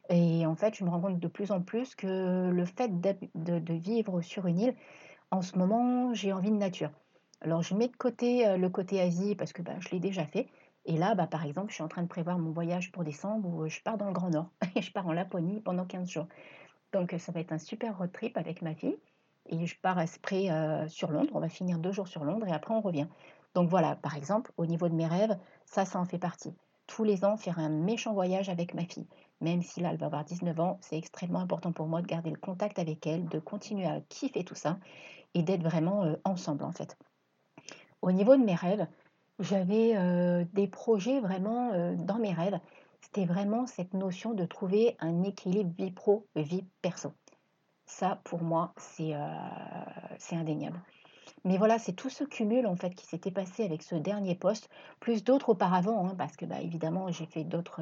Et 0.10 0.46
en 0.46 0.56
fait, 0.56 0.75
je 0.75 0.86
me 0.86 0.90
rends 0.90 1.02
compte 1.02 1.20
de 1.20 1.28
plus 1.28 1.52
en 1.52 1.62
plus 1.62 1.96
que 1.96 2.50
le 2.50 2.66
fait 2.66 2.92
de, 3.02 3.74
vivre 3.74 4.22
sur 4.22 4.48
une 4.48 4.60
île, 4.60 4.75
en 5.32 5.42
ce 5.42 5.58
moment, 5.58 6.13
j'ai 6.13 6.32
envie 6.32 6.52
de 6.52 6.58
nature. 6.58 6.92
Alors, 7.43 7.62
je 7.62 7.75
mets 7.75 7.89
de 7.89 7.95
côté 7.95 8.47
euh, 8.47 8.55
le 8.57 8.69
côté 8.69 9.01
Asie 9.01 9.35
parce 9.35 9.51
que 9.51 9.62
bah, 9.62 9.73
je 9.79 9.89
l'ai 9.89 10.00
déjà 10.00 10.25
fait. 10.25 10.47
Et 10.85 10.97
là, 10.97 11.13
bah, 11.13 11.27
par 11.27 11.45
exemple, 11.45 11.69
je 11.69 11.75
suis 11.75 11.83
en 11.83 11.89
train 11.89 12.01
de 12.01 12.07
prévoir 12.07 12.39
mon 12.39 12.51
voyage 12.51 12.91
pour 12.91 13.03
décembre 13.03 13.50
où 13.50 13.67
je 13.67 13.81
pars 13.81 13.97
dans 13.97 14.07
le 14.07 14.13
Grand 14.13 14.29
Nord. 14.29 14.50
et 14.75 14.81
je 14.81 14.91
pars 14.93 15.05
en 15.07 15.12
Laponie 15.12 15.59
pendant 15.59 15.85
15 15.85 16.09
jours. 16.09 16.27
Donc, 16.93 17.13
ça 17.19 17.33
va 17.33 17.41
être 17.41 17.51
un 17.51 17.57
super 17.57 17.97
road 17.97 18.12
trip 18.13 18.38
avec 18.38 18.62
ma 18.62 18.75
fille. 18.75 18.97
Et 19.50 19.65
je 19.65 19.75
pars 19.81 19.97
à 19.97 20.07
Spray 20.07 20.50
euh, 20.50 20.88
sur 20.88 21.12
Londres. 21.12 21.31
On 21.33 21.41
va 21.41 21.50
finir 21.50 21.79
deux 21.79 21.91
jours 21.91 22.07
sur 22.07 22.23
Londres 22.23 22.47
et 22.47 22.53
après 22.53 22.73
on 22.73 22.79
revient. 22.79 23.07
Donc 23.55 23.69
voilà, 23.69 23.97
par 23.97 24.15
exemple, 24.15 24.51
au 24.55 24.65
niveau 24.65 24.88
de 24.88 24.95
mes 24.95 25.05
rêves, 25.05 25.38
ça, 25.65 25.83
ça 25.83 26.00
en 26.00 26.05
fait 26.05 26.17
partie. 26.17 26.55
Tous 26.88 27.03
les 27.03 27.25
ans, 27.25 27.35
faire 27.35 27.59
un 27.59 27.69
méchant 27.69 28.13
voyage 28.13 28.47
avec 28.47 28.73
ma 28.73 28.85
fille. 28.85 29.07
Même 29.41 29.62
si 29.62 29.81
là, 29.81 29.89
elle 29.91 29.97
va 29.97 30.05
avoir 30.05 30.23
19 30.23 30.59
ans, 30.62 30.77
c'est 30.81 30.97
extrêmement 30.97 31.39
important 31.39 31.73
pour 31.73 31.88
moi 31.88 32.01
de 32.01 32.07
garder 32.07 32.29
le 32.29 32.39
contact 32.39 32.79
avec 32.79 33.05
elle, 33.05 33.27
de 33.27 33.39
continuer 33.39 33.85
à 33.85 34.00
kiffer 34.07 34.45
tout 34.45 34.55
ça 34.55 34.79
et 35.33 35.43
d'être 35.43 35.63
vraiment 35.63 36.05
euh, 36.05 36.15
ensemble 36.23 36.63
en 36.63 36.71
fait. 36.71 36.97
Au 38.03 38.12
niveau 38.12 38.36
de 38.36 38.43
mes 38.43 38.53
rêves, 38.53 38.86
j'avais 39.39 39.95
des 40.51 40.67
projets 40.67 41.22
vraiment 41.22 41.95
dans 41.95 42.19
mes 42.19 42.33
rêves. 42.33 42.60
C'était 43.00 43.25
vraiment 43.25 43.65
cette 43.65 43.93
notion 43.93 44.33
de 44.33 44.45
trouver 44.45 44.98
un 45.00 45.24
équilibre 45.24 45.74
vie 45.77 45.91
pro, 45.91 46.27
vie 46.36 46.65
perso. 46.81 47.13
Ça, 47.86 48.19
pour 48.25 48.43
moi, 48.43 48.74
c'est 48.77 49.15
indéniable. 50.31 50.81
Mais 51.45 51.57
voilà, 51.57 51.77
c'est 51.77 51.93
tout 51.93 52.09
ce 52.09 52.23
cumul 52.23 52.65
en 52.67 52.75
fait 52.75 52.95
qui 52.95 53.05
s'était 53.05 53.31
passé 53.31 53.63
avec 53.65 53.83
ce 53.83 53.95
dernier 53.95 54.35
poste, 54.35 54.69
plus 55.00 55.23
d'autres 55.23 55.50
auparavant, 55.50 56.07
hein, 56.07 56.15
parce 56.17 56.38
que 56.38 56.45
bah, 56.45 56.62
évidemment 56.62 57.12
j'ai 57.12 57.25
fait 57.25 57.43
d'autres 57.43 57.81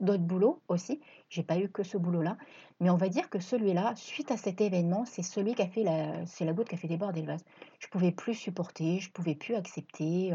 d'autres 0.00 0.22
boulots 0.22 0.60
aussi. 0.68 1.00
J'ai 1.30 1.42
pas 1.42 1.58
eu 1.58 1.68
que 1.70 1.82
ce 1.82 1.96
boulot-là, 1.96 2.36
mais 2.80 2.90
on 2.90 2.96
va 2.96 3.08
dire 3.08 3.30
que 3.30 3.38
celui-là, 3.38 3.94
suite 3.96 4.30
à 4.30 4.36
cet 4.36 4.60
événement, 4.60 5.04
c'est 5.06 5.22
celui 5.22 5.54
qui 5.54 5.62
a 5.62 5.66
fait 5.68 5.82
la, 5.82 6.26
c'est 6.26 6.44
la 6.44 6.52
goutte 6.52 6.68
qui 6.68 6.74
a 6.74 6.78
fait 6.78 6.88
déborder 6.88 7.22
le 7.22 7.28
vase. 7.28 7.44
Je 7.78 7.88
pouvais 7.88 8.12
plus 8.12 8.34
supporter, 8.34 9.00
je 9.00 9.10
pouvais 9.10 9.34
plus 9.34 9.54
accepter. 9.54 10.32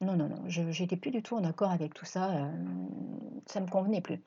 non, 0.00 0.16
non, 0.16 0.28
non, 0.28 0.42
je 0.48 0.62
n'étais 0.62 0.96
plus 0.96 1.10
du 1.10 1.22
tout 1.22 1.36
en 1.36 1.44
accord 1.44 1.70
avec 1.70 1.94
tout 1.94 2.04
ça. 2.04 2.28
Ça 2.28 2.50
ça 3.46 3.60
me 3.60 3.68
convenait 3.68 4.00
plus. 4.00 4.22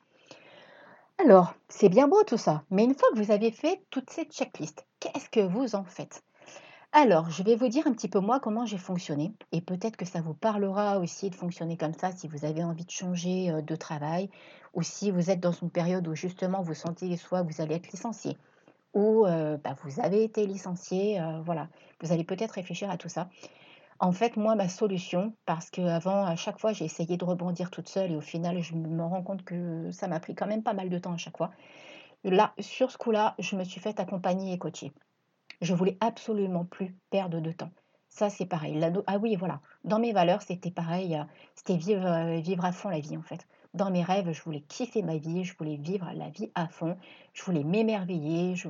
Alors, 1.17 1.53
c'est 1.69 1.89
bien 1.89 2.07
beau 2.07 2.23
tout 2.23 2.37
ça, 2.37 2.63
mais 2.69 2.83
une 2.83 2.93
fois 2.95 3.07
que 3.13 3.19
vous 3.19 3.31
avez 3.31 3.51
fait 3.51 3.81
toutes 3.89 4.09
ces 4.09 4.25
checklists, 4.25 4.85
qu'est-ce 4.99 5.29
que 5.29 5.39
vous 5.39 5.75
en 5.75 5.83
faites? 5.83 6.23
Alors, 6.97 7.29
je 7.29 7.43
vais 7.43 7.57
vous 7.57 7.67
dire 7.67 7.85
un 7.87 7.91
petit 7.91 8.07
peu 8.07 8.19
moi 8.19 8.39
comment 8.39 8.65
j'ai 8.65 8.77
fonctionné 8.77 9.33
et 9.51 9.59
peut-être 9.59 9.97
que 9.97 10.05
ça 10.05 10.21
vous 10.21 10.33
parlera 10.33 10.97
aussi 10.99 11.29
de 11.29 11.35
fonctionner 11.35 11.75
comme 11.75 11.93
ça 11.93 12.13
si 12.13 12.27
vous 12.29 12.45
avez 12.45 12.63
envie 12.63 12.85
de 12.85 12.89
changer 12.89 13.51
de 13.61 13.75
travail 13.75 14.29
ou 14.73 14.81
si 14.81 15.11
vous 15.11 15.29
êtes 15.29 15.41
dans 15.41 15.51
une 15.51 15.69
période 15.69 16.07
où 16.07 16.15
justement 16.15 16.61
vous 16.61 16.73
sentez 16.73 17.17
soit 17.17 17.43
vous 17.43 17.61
allez 17.61 17.75
être 17.75 17.91
licencié 17.91 18.37
ou 18.93 19.25
bah, 19.25 19.75
vous 19.83 19.99
avez 19.99 20.23
été 20.23 20.47
licencié, 20.47 21.21
voilà, 21.43 21.67
vous 22.01 22.13
allez 22.13 22.23
peut-être 22.23 22.53
réfléchir 22.53 22.89
à 22.89 22.97
tout 22.97 23.09
ça. 23.09 23.27
En 23.99 24.13
fait, 24.13 24.37
moi, 24.37 24.55
ma 24.55 24.69
solution, 24.69 25.33
parce 25.45 25.69
qu'avant, 25.69 26.25
à 26.25 26.37
chaque 26.37 26.59
fois, 26.59 26.71
j'ai 26.71 26.85
essayé 26.85 27.17
de 27.17 27.25
rebondir 27.25 27.71
toute 27.71 27.89
seule 27.89 28.13
et 28.13 28.15
au 28.15 28.21
final, 28.21 28.61
je 28.61 28.73
me 28.75 29.03
rends 29.03 29.23
compte 29.23 29.43
que 29.43 29.91
ça 29.91 30.07
m'a 30.07 30.21
pris 30.21 30.33
quand 30.35 30.47
même 30.47 30.63
pas 30.63 30.73
mal 30.73 30.89
de 30.89 30.97
temps 30.97 31.13
à 31.13 31.17
chaque 31.17 31.37
fois. 31.37 31.51
Là, 32.23 32.53
sur 32.59 32.91
ce 32.91 32.97
coup-là, 32.97 33.35
je 33.39 33.57
me 33.57 33.65
suis 33.65 33.81
fait 33.81 33.99
accompagner 33.99 34.53
et 34.53 34.57
coacher. 34.57 34.93
Je 35.65 35.73
voulais 35.73 35.97
absolument 35.99 36.63
plus 36.63 36.95
perdre 37.09 37.39
de 37.39 37.51
temps. 37.51 37.71
Ça, 38.07 38.29
c'est 38.29 38.45
pareil. 38.45 38.79
ah 39.07 39.17
oui, 39.17 39.35
voilà. 39.35 39.61
Dans 39.83 39.97
mes 39.97 40.13
valeurs, 40.13 40.43
c'était 40.43 40.69
pareil. 40.69 41.19
C'était 41.55 41.75
vivre, 41.75 42.39
vivre 42.39 42.63
à 42.63 42.71
fond 42.71 42.89
la 42.89 42.99
vie, 42.99 43.17
en 43.17 43.23
fait. 43.23 43.47
Dans 43.73 43.89
mes 43.89 44.03
rêves, 44.03 44.31
je 44.31 44.41
voulais 44.43 44.61
kiffer 44.61 45.01
ma 45.01 45.17
vie, 45.17 45.43
je 45.43 45.57
voulais 45.57 45.75
vivre 45.75 46.07
la 46.13 46.29
vie 46.29 46.49
à 46.55 46.67
fond, 46.67 46.95
je 47.33 47.43
voulais 47.43 47.63
m'émerveiller, 47.63 48.55
je, 48.55 48.69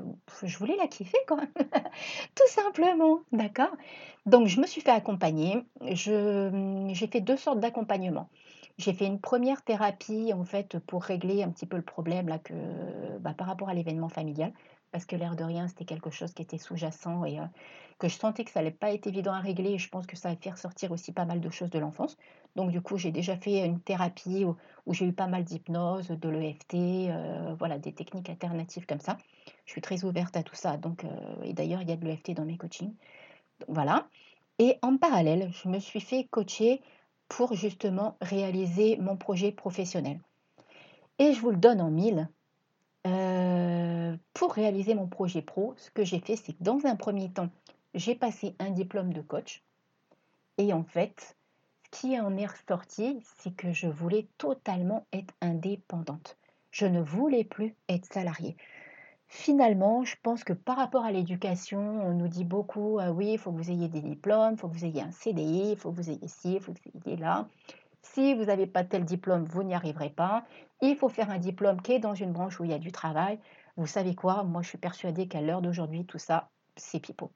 voulais 0.57 0.77
la 0.77 0.87
kiffer 0.87 1.19
même, 1.29 1.47
tout 2.35 2.47
simplement, 2.47 3.19
d'accord? 3.31 3.69
Donc 4.25 4.47
je 4.47 4.59
me 4.59 4.65
suis 4.65 4.81
fait 4.81 4.89
accompagner, 4.89 5.63
j'ai 5.91 7.07
fait 7.11 7.21
deux 7.21 7.37
sortes 7.37 7.59
d'accompagnement. 7.59 8.29
J'ai 8.79 8.93
fait 8.93 9.05
une 9.05 9.19
première 9.19 9.61
thérapie 9.61 10.33
en 10.33 10.43
fait 10.43 10.79
pour 10.79 11.03
régler 11.03 11.43
un 11.43 11.51
petit 11.51 11.67
peu 11.67 11.77
le 11.77 11.83
problème 11.83 12.27
là 12.27 12.39
que 12.39 12.53
bah, 13.19 13.33
par 13.37 13.45
rapport 13.45 13.69
à 13.69 13.75
l'événement 13.75 14.09
familial 14.09 14.53
parce 14.95 15.03
que 15.03 15.17
l'air 15.17 15.35
de 15.35 15.43
rien 15.43 15.67
c'était 15.67 15.83
quelque 15.83 16.09
chose 16.09 16.31
qui 16.33 16.41
était 16.41 16.57
sous-jacent 16.57 17.25
et 17.25 17.37
euh, 17.37 17.43
que 17.99 18.07
je 18.07 18.17
sentais 18.17 18.45
que 18.45 18.51
ça 18.51 18.61
n'allait 18.61 18.71
pas 18.71 18.93
être 18.93 19.07
évident 19.07 19.33
à 19.33 19.41
régler 19.41 19.71
et 19.71 19.77
je 19.77 19.89
pense 19.89 20.07
que 20.07 20.15
ça 20.15 20.29
va 20.29 20.37
faire 20.37 20.57
sortir 20.57 20.93
aussi 20.93 21.11
pas 21.11 21.25
mal 21.25 21.41
de 21.41 21.49
choses 21.49 21.69
de 21.69 21.79
l'enfance. 21.79 22.15
Donc 22.55 22.71
du 22.71 22.79
coup, 22.79 22.97
j'ai 22.97 23.11
déjà 23.11 23.35
fait 23.35 23.65
une 23.65 23.81
thérapie 23.81 24.45
où, 24.45 24.55
j'ai 24.93 25.05
eu 25.05 25.11
pas 25.11 25.27
mal 25.27 25.43
d'hypnose, 25.43 26.07
de 26.07 26.29
l'EFT, 26.29 26.75
euh, 27.09 27.55
voilà, 27.59 27.77
des 27.77 27.91
techniques 27.91 28.29
alternatives 28.29 28.85
comme 28.85 29.01
ça. 29.01 29.17
Je 29.65 29.71
suis 29.73 29.81
très 29.81 30.05
ouverte 30.05 30.37
à 30.37 30.43
tout 30.43 30.55
ça. 30.55 30.77
Donc, 30.77 31.03
euh, 31.03 31.43
et 31.43 31.51
d'ailleurs, 31.51 31.81
il 31.81 31.89
y 31.89 31.91
a 31.91 31.97
de 31.97 32.05
l'EFT 32.05 32.31
dans 32.31 32.45
mes 32.45 32.55
coachings. 32.55 32.93
voilà. 33.67 34.07
Et 34.59 34.77
en 34.81 34.95
parallèle, 34.95 35.51
je 35.51 35.67
me 35.67 35.79
suis 35.79 35.99
fait 35.99 36.23
coacher 36.23 36.81
pour 37.27 37.53
justement 37.53 38.15
réaliser 38.21 38.95
mon 38.95 39.17
projet 39.17 39.51
professionnel. 39.51 40.21
Et 41.19 41.33
je 41.33 41.41
vous 41.41 41.51
le 41.51 41.57
donne 41.57 41.81
en 41.81 41.91
mille. 41.91 42.29
Euh, 43.05 44.17
pour 44.33 44.53
réaliser 44.53 44.95
mon 44.95 45.07
projet 45.07 45.41
pro, 45.41 45.73
ce 45.77 45.91
que 45.91 46.03
j'ai 46.03 46.19
fait, 46.19 46.35
c'est 46.35 46.53
que 46.53 46.63
dans 46.63 46.85
un 46.85 46.95
premier 46.95 47.31
temps, 47.31 47.49
j'ai 47.93 48.15
passé 48.15 48.55
un 48.59 48.71
diplôme 48.71 49.13
de 49.13 49.21
coach. 49.21 49.63
Et 50.57 50.73
en 50.73 50.83
fait, 50.83 51.35
qui 51.91 52.19
en 52.19 52.35
est 52.37 52.47
ressorti, 52.47 53.19
c'est 53.37 53.55
que 53.55 53.73
je 53.73 53.87
voulais 53.87 54.27
totalement 54.37 55.05
être 55.13 55.33
indépendante. 55.41 56.37
Je 56.71 56.85
ne 56.85 57.01
voulais 57.01 57.43
plus 57.43 57.75
être 57.87 58.11
salariée. 58.11 58.57
Finalement, 59.27 60.03
je 60.03 60.15
pense 60.21 60.43
que 60.43 60.53
par 60.53 60.77
rapport 60.77 61.03
à 61.03 61.11
l'éducation, 61.11 61.79
on 61.79 62.13
nous 62.13 62.27
dit 62.27 62.43
beaucoup, 62.43 62.99
ah 62.99 63.11
oui, 63.11 63.33
il 63.33 63.37
faut 63.37 63.51
que 63.51 63.57
vous 63.57 63.71
ayez 63.71 63.87
des 63.87 64.01
diplômes, 64.01 64.53
il 64.53 64.57
faut 64.57 64.67
que 64.67 64.75
vous 64.75 64.85
ayez 64.85 65.01
un 65.01 65.11
CDI, 65.11 65.71
il 65.71 65.77
faut 65.77 65.91
que 65.91 65.97
vous 65.97 66.09
ayez 66.09 66.27
ci, 66.27 66.55
il 66.55 66.59
faut 66.59 66.73
que 66.73 66.79
vous 66.93 67.09
ayez 67.09 67.17
là. 67.17 67.47
Si 68.13 68.33
vous 68.35 68.45
n'avez 68.45 68.67
pas 68.67 68.83
tel 68.83 69.03
diplôme, 69.03 69.45
vous 69.45 69.63
n'y 69.63 69.73
arriverez 69.73 70.11
pas. 70.11 70.45
Il 70.81 70.95
faut 70.95 71.09
faire 71.09 71.31
un 71.31 71.39
diplôme 71.39 71.81
qui 71.81 71.93
est 71.93 71.99
dans 71.99 72.13
une 72.13 72.31
branche 72.31 72.59
où 72.59 72.63
il 72.63 72.71
y 72.71 72.73
a 72.73 72.79
du 72.79 72.91
travail. 72.91 73.39
Vous 73.77 73.87
savez 73.87 74.15
quoi? 74.15 74.43
Moi, 74.43 74.61
je 74.61 74.69
suis 74.69 74.77
persuadée 74.77 75.27
qu'à 75.27 75.41
l'heure 75.41 75.61
d'aujourd'hui, 75.61 76.05
tout 76.05 76.19
ça, 76.19 76.49
c'est 76.77 76.99
pipeau. 76.99 77.31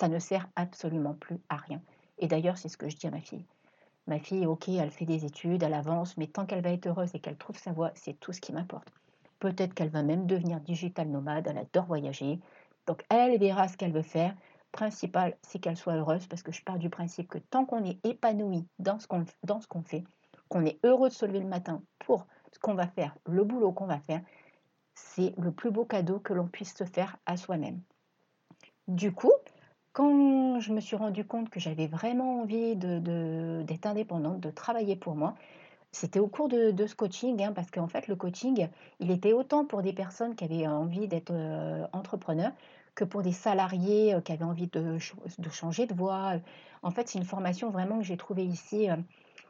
Ça 0.00 0.08
ne 0.08 0.18
sert 0.18 0.48
absolument 0.56 1.14
plus 1.14 1.38
à 1.48 1.56
rien. 1.56 1.80
Et 2.18 2.28
d'ailleurs, 2.28 2.58
c'est 2.58 2.68
ce 2.68 2.78
que 2.78 2.88
je 2.88 2.96
dis 2.96 3.06
à 3.06 3.10
ma 3.10 3.20
fille. 3.20 3.44
Ma 4.06 4.18
fille, 4.18 4.46
ok, 4.46 4.68
elle 4.70 4.90
fait 4.90 5.04
des 5.04 5.26
études, 5.26 5.62
elle 5.62 5.74
avance, 5.74 6.16
mais 6.16 6.26
tant 6.26 6.46
qu'elle 6.46 6.62
va 6.62 6.70
être 6.70 6.86
heureuse 6.86 7.14
et 7.14 7.20
qu'elle 7.20 7.36
trouve 7.36 7.58
sa 7.58 7.72
voie, 7.72 7.92
c'est 7.94 8.18
tout 8.18 8.32
ce 8.32 8.40
qui 8.40 8.52
m'importe. 8.52 8.88
Peut-être 9.38 9.74
qu'elle 9.74 9.90
va 9.90 10.02
même 10.02 10.26
devenir 10.26 10.60
digital 10.60 11.08
nomade, 11.08 11.46
elle 11.46 11.58
adore 11.58 11.86
voyager. 11.86 12.40
Donc 12.86 13.04
elle 13.10 13.38
verra 13.38 13.68
ce 13.68 13.76
qu'elle 13.76 13.92
veut 13.92 14.02
faire. 14.02 14.34
Principal, 14.72 15.36
c'est 15.42 15.58
qu'elle 15.58 15.76
soit 15.76 15.94
heureuse 15.94 16.26
parce 16.26 16.42
que 16.42 16.52
je 16.52 16.62
pars 16.62 16.78
du 16.78 16.90
principe 16.90 17.28
que 17.28 17.38
tant 17.38 17.64
qu'on 17.64 17.84
est 17.84 18.04
épanoui 18.04 18.66
dans 18.78 18.98
ce 18.98 19.06
qu'on 19.06 19.82
fait, 19.82 20.04
qu'on 20.48 20.64
est 20.64 20.78
heureux 20.84 21.08
de 21.08 21.14
se 21.14 21.24
lever 21.24 21.40
le 21.40 21.46
matin 21.46 21.82
pour 21.98 22.26
ce 22.52 22.58
qu'on 22.58 22.74
va 22.74 22.86
faire, 22.86 23.16
le 23.26 23.44
boulot 23.44 23.72
qu'on 23.72 23.86
va 23.86 24.00
faire, 24.00 24.20
c'est 24.94 25.34
le 25.38 25.52
plus 25.52 25.70
beau 25.70 25.84
cadeau 25.84 26.18
que 26.18 26.32
l'on 26.32 26.46
puisse 26.46 26.74
se 26.74 26.84
faire 26.84 27.16
à 27.26 27.36
soi-même. 27.36 27.80
Du 28.88 29.12
coup, 29.12 29.32
quand 29.92 30.60
je 30.60 30.72
me 30.72 30.80
suis 30.80 30.96
rendu 30.96 31.24
compte 31.26 31.50
que 31.50 31.58
j'avais 31.58 31.86
vraiment 31.86 32.40
envie 32.42 32.76
d'être 32.76 33.86
indépendante, 33.86 34.40
de 34.40 34.50
travailler 34.50 34.94
pour 34.96 35.16
moi, 35.16 35.34
c'était 35.92 36.18
au 36.18 36.26
cours 36.26 36.48
de, 36.48 36.86
ce 36.86 36.94
coaching, 36.94 37.42
hein, 37.42 37.52
parce 37.54 37.70
qu'en 37.70 37.88
fait, 37.88 38.06
le 38.06 38.16
coaching, 38.16 38.68
il 39.00 39.10
était 39.10 39.32
autant 39.32 39.64
pour 39.64 39.80
des 39.80 39.94
personnes 39.94 40.36
qui 40.36 40.44
avaient 40.44 40.66
envie 40.66 41.08
d'être 41.08 41.32
euh, 41.32 41.86
entrepreneurs 41.92 42.52
que 42.96 43.04
pour 43.04 43.22
des 43.22 43.32
salariés 43.32 44.14
euh, 44.14 44.20
qui 44.20 44.32
avaient 44.32 44.44
envie 44.44 44.66
de, 44.66 44.98
changer 45.50 45.86
de 45.86 45.94
voie. 45.94 46.34
En 46.82 46.90
fait, 46.90 47.08
c'est 47.08 47.18
une 47.18 47.24
formation 47.24 47.70
vraiment 47.70 47.98
que 47.98 48.04
j'ai 48.04 48.16
trouvée 48.16 48.44
ici 48.44 48.90
euh, 48.90 48.96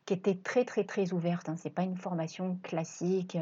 qui 0.05 0.12
était 0.12 0.35
très, 0.37 0.66
très, 0.66 0.85
très 0.85 1.14
ouverte. 1.14 1.49
Hein. 1.49 1.57
Ce 1.57 1.66
n'est 1.66 1.75
pas 1.75 1.83
une 1.83 1.97
formation 1.97 2.59
classique 2.62 3.38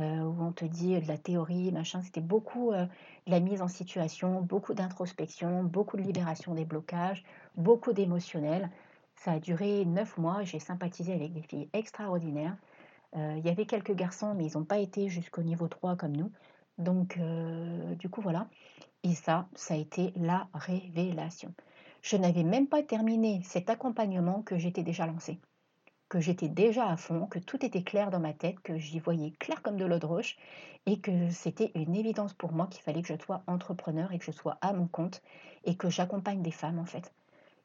euh, 0.00 0.22
où 0.22 0.42
on 0.42 0.50
te 0.50 0.64
dit 0.64 1.00
de 1.00 1.06
la 1.06 1.18
théorie, 1.18 1.70
machin. 1.70 2.02
C'était 2.02 2.20
beaucoup 2.20 2.72
euh, 2.72 2.84
de 3.26 3.30
la 3.30 3.38
mise 3.38 3.62
en 3.62 3.68
situation, 3.68 4.42
beaucoup 4.42 4.74
d'introspection, 4.74 5.62
beaucoup 5.62 5.96
de 5.96 6.02
libération 6.02 6.52
des 6.54 6.64
blocages, 6.64 7.24
beaucoup 7.56 7.92
d'émotionnel. 7.92 8.70
Ça 9.14 9.32
a 9.32 9.38
duré 9.38 9.84
neuf 9.84 10.18
mois. 10.18 10.42
J'ai 10.42 10.58
sympathisé 10.58 11.12
avec 11.12 11.32
des 11.32 11.42
filles 11.42 11.68
extraordinaires. 11.72 12.56
Euh, 13.14 13.36
il 13.38 13.46
y 13.46 13.48
avait 13.48 13.66
quelques 13.66 13.94
garçons, 13.94 14.34
mais 14.34 14.46
ils 14.46 14.58
n'ont 14.58 14.64
pas 14.64 14.78
été 14.78 15.08
jusqu'au 15.08 15.42
niveau 15.42 15.68
3 15.68 15.94
comme 15.94 16.16
nous. 16.16 16.32
Donc, 16.78 17.18
du 17.98 18.08
coup, 18.08 18.20
voilà. 18.20 18.48
Et 19.02 19.14
ça, 19.14 19.48
ça 19.54 19.74
a 19.74 19.76
été 19.76 20.12
la 20.16 20.48
révélation. 20.54 21.54
Je 22.02 22.16
n'avais 22.16 22.44
même 22.44 22.66
pas 22.66 22.82
terminé 22.82 23.42
cet 23.44 23.70
accompagnement 23.70 24.42
que 24.42 24.58
j'étais 24.58 24.82
déjà 24.82 25.06
lancé 25.06 25.40
que 26.14 26.20
j'étais 26.20 26.48
déjà 26.48 26.88
à 26.88 26.96
fond, 26.96 27.26
que 27.26 27.40
tout 27.40 27.66
était 27.66 27.82
clair 27.82 28.10
dans 28.10 28.20
ma 28.20 28.32
tête, 28.32 28.60
que 28.60 28.78
j'y 28.78 29.00
voyais 29.00 29.32
clair 29.32 29.62
comme 29.62 29.76
de 29.76 29.84
l'eau 29.84 29.98
de 29.98 30.06
roche 30.06 30.36
et 30.86 31.00
que 31.00 31.30
c'était 31.30 31.72
une 31.74 31.96
évidence 31.96 32.34
pour 32.34 32.52
moi 32.52 32.68
qu'il 32.68 32.82
fallait 32.82 33.02
que 33.02 33.08
je 33.08 33.20
sois 33.20 33.42
entrepreneur 33.48 34.12
et 34.12 34.18
que 34.18 34.24
je 34.24 34.30
sois 34.30 34.56
à 34.60 34.72
mon 34.72 34.86
compte 34.86 35.22
et 35.64 35.76
que 35.76 35.90
j'accompagne 35.90 36.40
des 36.40 36.52
femmes 36.52 36.78
en 36.78 36.84
fait. 36.84 37.12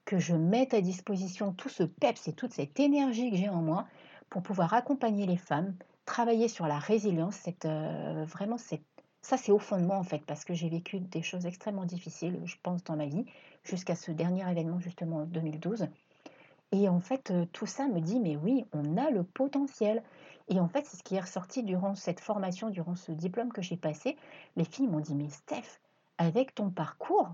Que 0.03 0.17
je 0.17 0.33
mette 0.33 0.73
à 0.73 0.81
disposition 0.81 1.53
tout 1.53 1.69
ce 1.69 1.83
peps 1.83 2.27
et 2.27 2.33
toute 2.33 2.53
cette 2.53 2.79
énergie 2.79 3.29
que 3.29 3.37
j'ai 3.37 3.49
en 3.49 3.61
moi 3.61 3.85
pour 4.31 4.41
pouvoir 4.41 4.73
accompagner 4.73 5.27
les 5.27 5.37
femmes, 5.37 5.75
travailler 6.05 6.47
sur 6.47 6.65
la 6.65 6.79
résilience, 6.79 7.39
euh, 7.65 8.25
vraiment 8.25 8.57
cette, 8.57 8.81
ça 9.21 9.37
c'est 9.37 9.51
au 9.51 9.59
fond 9.59 9.77
de 9.77 9.85
moi 9.85 9.97
en 9.97 10.03
fait 10.03 10.25
parce 10.25 10.45
que 10.45 10.53
j'ai 10.53 10.69
vécu 10.69 10.99
des 10.99 11.21
choses 11.21 11.45
extrêmement 11.45 11.85
difficiles, 11.85 12.39
je 12.45 12.55
pense, 12.63 12.83
dans 12.83 12.95
ma 12.95 13.05
vie, 13.05 13.25
jusqu'à 13.63 13.95
ce 13.95 14.11
dernier 14.11 14.49
événement 14.49 14.79
justement 14.79 15.17
en 15.17 15.25
2012. 15.25 15.87
Et 16.71 16.87
en 16.87 16.99
fait, 16.99 17.33
tout 17.51 17.65
ça 17.65 17.87
me 17.87 17.99
dit, 17.99 18.19
mais 18.19 18.35
oui, 18.35 18.65
on 18.73 18.97
a 18.97 19.09
le 19.09 19.23
potentiel. 19.23 20.03
Et 20.49 20.59
en 20.59 20.67
fait, 20.67 20.85
c'est 20.85 20.97
ce 20.97 21.03
qui 21.03 21.15
est 21.15 21.19
ressorti 21.19 21.63
durant 21.63 21.95
cette 21.95 22.19
formation, 22.19 22.69
durant 22.69 22.95
ce 22.95 23.11
diplôme 23.11 23.51
que 23.51 23.61
j'ai 23.61 23.77
passé. 23.77 24.17
Les 24.55 24.65
filles 24.65 24.87
m'ont 24.87 24.99
dit, 24.99 25.15
mais 25.15 25.29
Steph, 25.29 25.79
avec 26.19 26.53
ton 26.53 26.69
parcours, 26.69 27.29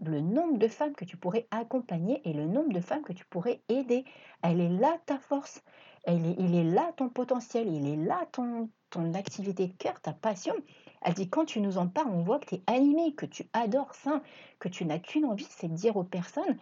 le 0.00 0.20
nombre 0.20 0.58
de 0.58 0.66
femmes 0.68 0.94
que 0.94 1.04
tu 1.04 1.16
pourrais 1.16 1.46
accompagner 1.52 2.20
et 2.28 2.32
le 2.32 2.46
nombre 2.46 2.72
de 2.72 2.80
femmes 2.80 3.02
que 3.02 3.12
tu 3.12 3.24
pourrais 3.26 3.60
aider, 3.68 4.04
elle 4.42 4.60
est 4.60 4.68
là 4.68 4.98
ta 5.06 5.18
force, 5.18 5.62
elle 6.04 6.26
est, 6.26 6.34
il 6.38 6.54
est 6.56 6.64
là 6.64 6.92
ton 6.96 7.08
potentiel, 7.08 7.68
il 7.72 7.86
est 7.86 8.04
là 8.04 8.26
ton, 8.32 8.68
ton 8.90 9.14
activité 9.14 9.68
de 9.68 9.74
cœur, 9.74 10.00
ta 10.00 10.12
passion. 10.12 10.54
Elle 11.04 11.14
dit, 11.14 11.28
quand 11.28 11.44
tu 11.44 11.60
nous 11.60 11.78
en 11.78 11.88
parles, 11.88 12.10
on 12.12 12.22
voit 12.22 12.38
que 12.38 12.46
tu 12.46 12.54
es 12.56 12.62
animé, 12.66 13.14
que 13.14 13.26
tu 13.26 13.44
adores 13.52 13.94
ça, 13.94 14.22
que 14.58 14.68
tu 14.68 14.84
n'as 14.84 14.98
qu'une 14.98 15.24
envie, 15.24 15.48
c'est 15.50 15.68
de 15.68 15.74
dire 15.74 15.96
aux 15.96 16.04
personnes, 16.04 16.56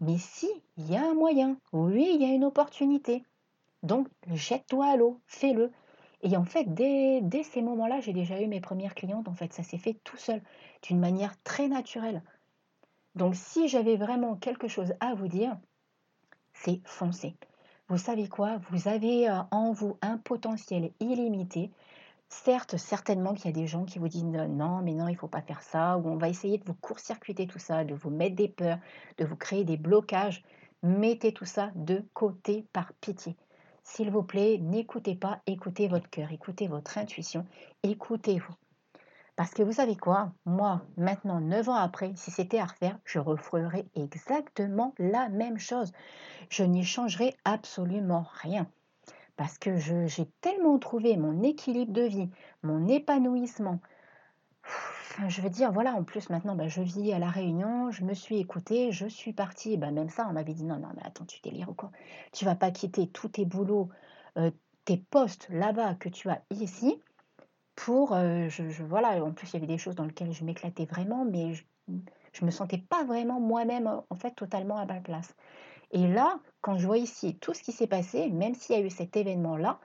mais 0.00 0.18
si, 0.18 0.48
il 0.76 0.90
y 0.90 0.96
a 0.96 1.02
un 1.02 1.14
moyen, 1.14 1.56
oui, 1.72 2.10
il 2.14 2.22
y 2.22 2.24
a 2.24 2.34
une 2.34 2.44
opportunité. 2.44 3.24
Donc, 3.82 4.08
jette-toi 4.32 4.86
à 4.86 4.96
l'eau, 4.96 5.20
fais-le. 5.26 5.72
Et 6.22 6.36
en 6.36 6.44
fait, 6.44 6.72
dès, 6.74 7.20
dès 7.22 7.42
ces 7.42 7.62
moments-là, 7.62 8.00
j'ai 8.00 8.12
déjà 8.12 8.40
eu 8.40 8.46
mes 8.46 8.60
premières 8.60 8.94
clientes. 8.94 9.28
En 9.28 9.34
fait, 9.34 9.52
ça 9.52 9.62
s'est 9.62 9.78
fait 9.78 9.94
tout 10.04 10.16
seul, 10.16 10.42
d'une 10.82 10.98
manière 10.98 11.40
très 11.42 11.68
naturelle. 11.68 12.22
Donc, 13.14 13.34
si 13.34 13.68
j'avais 13.68 13.96
vraiment 13.96 14.36
quelque 14.36 14.68
chose 14.68 14.94
à 15.00 15.14
vous 15.14 15.28
dire, 15.28 15.56
c'est 16.52 16.80
foncer. 16.84 17.36
Vous 17.88 17.98
savez 17.98 18.28
quoi? 18.28 18.60
Vous 18.70 18.86
avez 18.88 19.28
euh, 19.28 19.40
en 19.50 19.72
vous 19.72 19.96
un 20.02 20.18
potentiel 20.18 20.92
illimité. 21.00 21.70
Certes, 22.30 22.76
certainement 22.76 23.32
qu'il 23.32 23.46
y 23.46 23.48
a 23.48 23.52
des 23.52 23.66
gens 23.66 23.84
qui 23.84 23.98
vous 23.98 24.08
disent 24.08 24.24
non, 24.24 24.82
mais 24.82 24.92
non, 24.92 25.08
il 25.08 25.12
ne 25.12 25.18
faut 25.18 25.28
pas 25.28 25.40
faire 25.40 25.62
ça, 25.62 25.96
ou 25.96 26.08
on 26.08 26.16
va 26.16 26.28
essayer 26.28 26.58
de 26.58 26.64
vous 26.64 26.74
court-circuiter 26.74 27.46
tout 27.46 27.58
ça, 27.58 27.84
de 27.84 27.94
vous 27.94 28.10
mettre 28.10 28.36
des 28.36 28.48
peurs, 28.48 28.78
de 29.16 29.24
vous 29.24 29.36
créer 29.36 29.64
des 29.64 29.78
blocages. 29.78 30.44
Mettez 30.82 31.32
tout 31.32 31.46
ça 31.46 31.70
de 31.74 32.04
côté 32.12 32.66
par 32.72 32.92
pitié. 33.00 33.36
S'il 33.82 34.10
vous 34.10 34.22
plaît, 34.22 34.58
n'écoutez 34.58 35.14
pas, 35.14 35.40
écoutez 35.46 35.88
votre 35.88 36.10
cœur, 36.10 36.30
écoutez 36.30 36.68
votre 36.68 36.98
intuition, 36.98 37.46
écoutez-vous. 37.82 38.54
Parce 39.34 39.54
que 39.54 39.62
vous 39.62 39.72
savez 39.72 39.96
quoi? 39.96 40.32
Moi, 40.44 40.82
maintenant, 40.98 41.40
neuf 41.40 41.68
ans 41.68 41.76
après, 41.76 42.12
si 42.14 42.30
c'était 42.30 42.58
à 42.58 42.66
refaire, 42.66 42.98
je 43.04 43.18
referais 43.18 43.86
exactement 43.94 44.94
la 44.98 45.30
même 45.30 45.58
chose. 45.58 45.92
Je 46.50 46.64
n'y 46.64 46.84
changerai 46.84 47.34
absolument 47.44 48.26
rien 48.42 48.68
parce 49.38 49.56
que 49.56 49.76
j'ai 49.78 50.26
tellement 50.42 50.78
trouvé 50.78 51.16
mon 51.16 51.42
équilibre 51.42 51.92
de 51.92 52.02
vie, 52.02 52.28
mon 52.62 52.88
épanouissement. 52.88 53.80
je 55.28 55.40
veux 55.40 55.50
dire, 55.50 55.72
voilà, 55.72 55.94
en 55.94 56.04
plus 56.04 56.28
maintenant, 56.30 56.56
bah, 56.56 56.68
je 56.68 56.82
vis 56.82 57.12
à 57.12 57.18
La 57.18 57.30
Réunion, 57.30 57.90
je 57.90 58.04
me 58.04 58.14
suis 58.14 58.38
écoutée, 58.38 58.92
je 58.92 59.06
suis 59.06 59.32
partie. 59.32 59.76
Bah, 59.76 59.90
même 59.92 60.08
ça, 60.10 60.26
on 60.28 60.32
m'avait 60.32 60.54
dit, 60.54 60.64
non, 60.64 60.78
non, 60.78 60.88
mais 60.96 61.02
attends, 61.04 61.24
tu 61.24 61.40
délires 61.40 61.70
ou 61.70 61.74
quoi? 61.74 61.92
Tu 62.32 62.44
vas 62.44 62.56
pas 62.56 62.70
quitter 62.72 63.08
tous 63.08 63.28
tes 63.28 63.44
boulots, 63.46 63.88
euh, 64.38 64.50
tes 64.84 64.98
postes 64.98 65.48
là-bas 65.50 65.94
que 65.94 66.08
tu 66.08 66.28
as 66.30 66.42
ici 66.50 67.00
pour... 67.76 68.14
Euh, 68.14 68.48
je, 68.48 68.82
voilà, 68.84 69.24
en 69.24 69.32
plus, 69.32 69.50
il 69.50 69.54
y 69.54 69.56
avait 69.58 69.66
des 69.66 69.78
choses 69.78 69.94
dans 69.94 70.04
lesquelles 70.04 70.32
je 70.32 70.44
m'éclatais 70.44 70.86
vraiment, 70.86 71.24
mais 71.24 71.54
je, 71.54 71.64
Je 72.32 72.44
me 72.44 72.50
sentais 72.50 72.78
pas 72.78 73.04
vraiment 73.04 73.40
moi-même, 73.40 73.86
en 74.10 74.14
fait, 74.16 74.32
totalement 74.34 74.78
à 74.78 74.86
ma 74.86 75.00
place. 75.00 75.34
Et 75.90 76.06
là, 76.06 76.40
quand 76.60 76.78
je 76.78 76.86
vois 76.86 76.98
ici 76.98 77.36
tout 77.36 77.54
ce 77.54 77.62
qui 77.62 77.72
s'est 77.72 77.86
passé, 77.86 78.28
même 78.28 78.54
s'il 78.54 78.76
y 78.76 78.78
a 78.78 78.82
eu 78.82 78.90
cet 78.90 79.16
événement-là, 79.16 79.80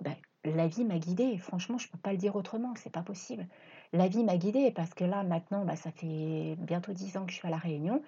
ben, 0.00 0.14
la 0.44 0.68
vie 0.68 0.84
m'a 0.84 0.98
guidée. 0.98 1.38
Franchement, 1.38 1.78
je 1.78 1.88
ne 1.88 1.92
peux 1.92 1.98
pas 1.98 2.12
le 2.12 2.18
dire 2.18 2.36
autrement, 2.36 2.74
c'est 2.76 2.92
pas 2.92 3.02
possible. 3.02 3.46
La 3.92 4.08
vie 4.08 4.24
m'a 4.24 4.36
guidée 4.36 4.70
parce 4.70 4.94
que 4.94 5.04
là, 5.04 5.22
maintenant, 5.24 5.64
ben, 5.64 5.76
ça 5.76 5.90
fait 5.90 6.56
bientôt 6.58 6.92
dix 6.92 7.16
ans 7.16 7.26
que 7.26 7.32
je 7.32 7.36
suis 7.36 7.48
à 7.48 7.50
La 7.50 7.56
Réunion. 7.56 8.02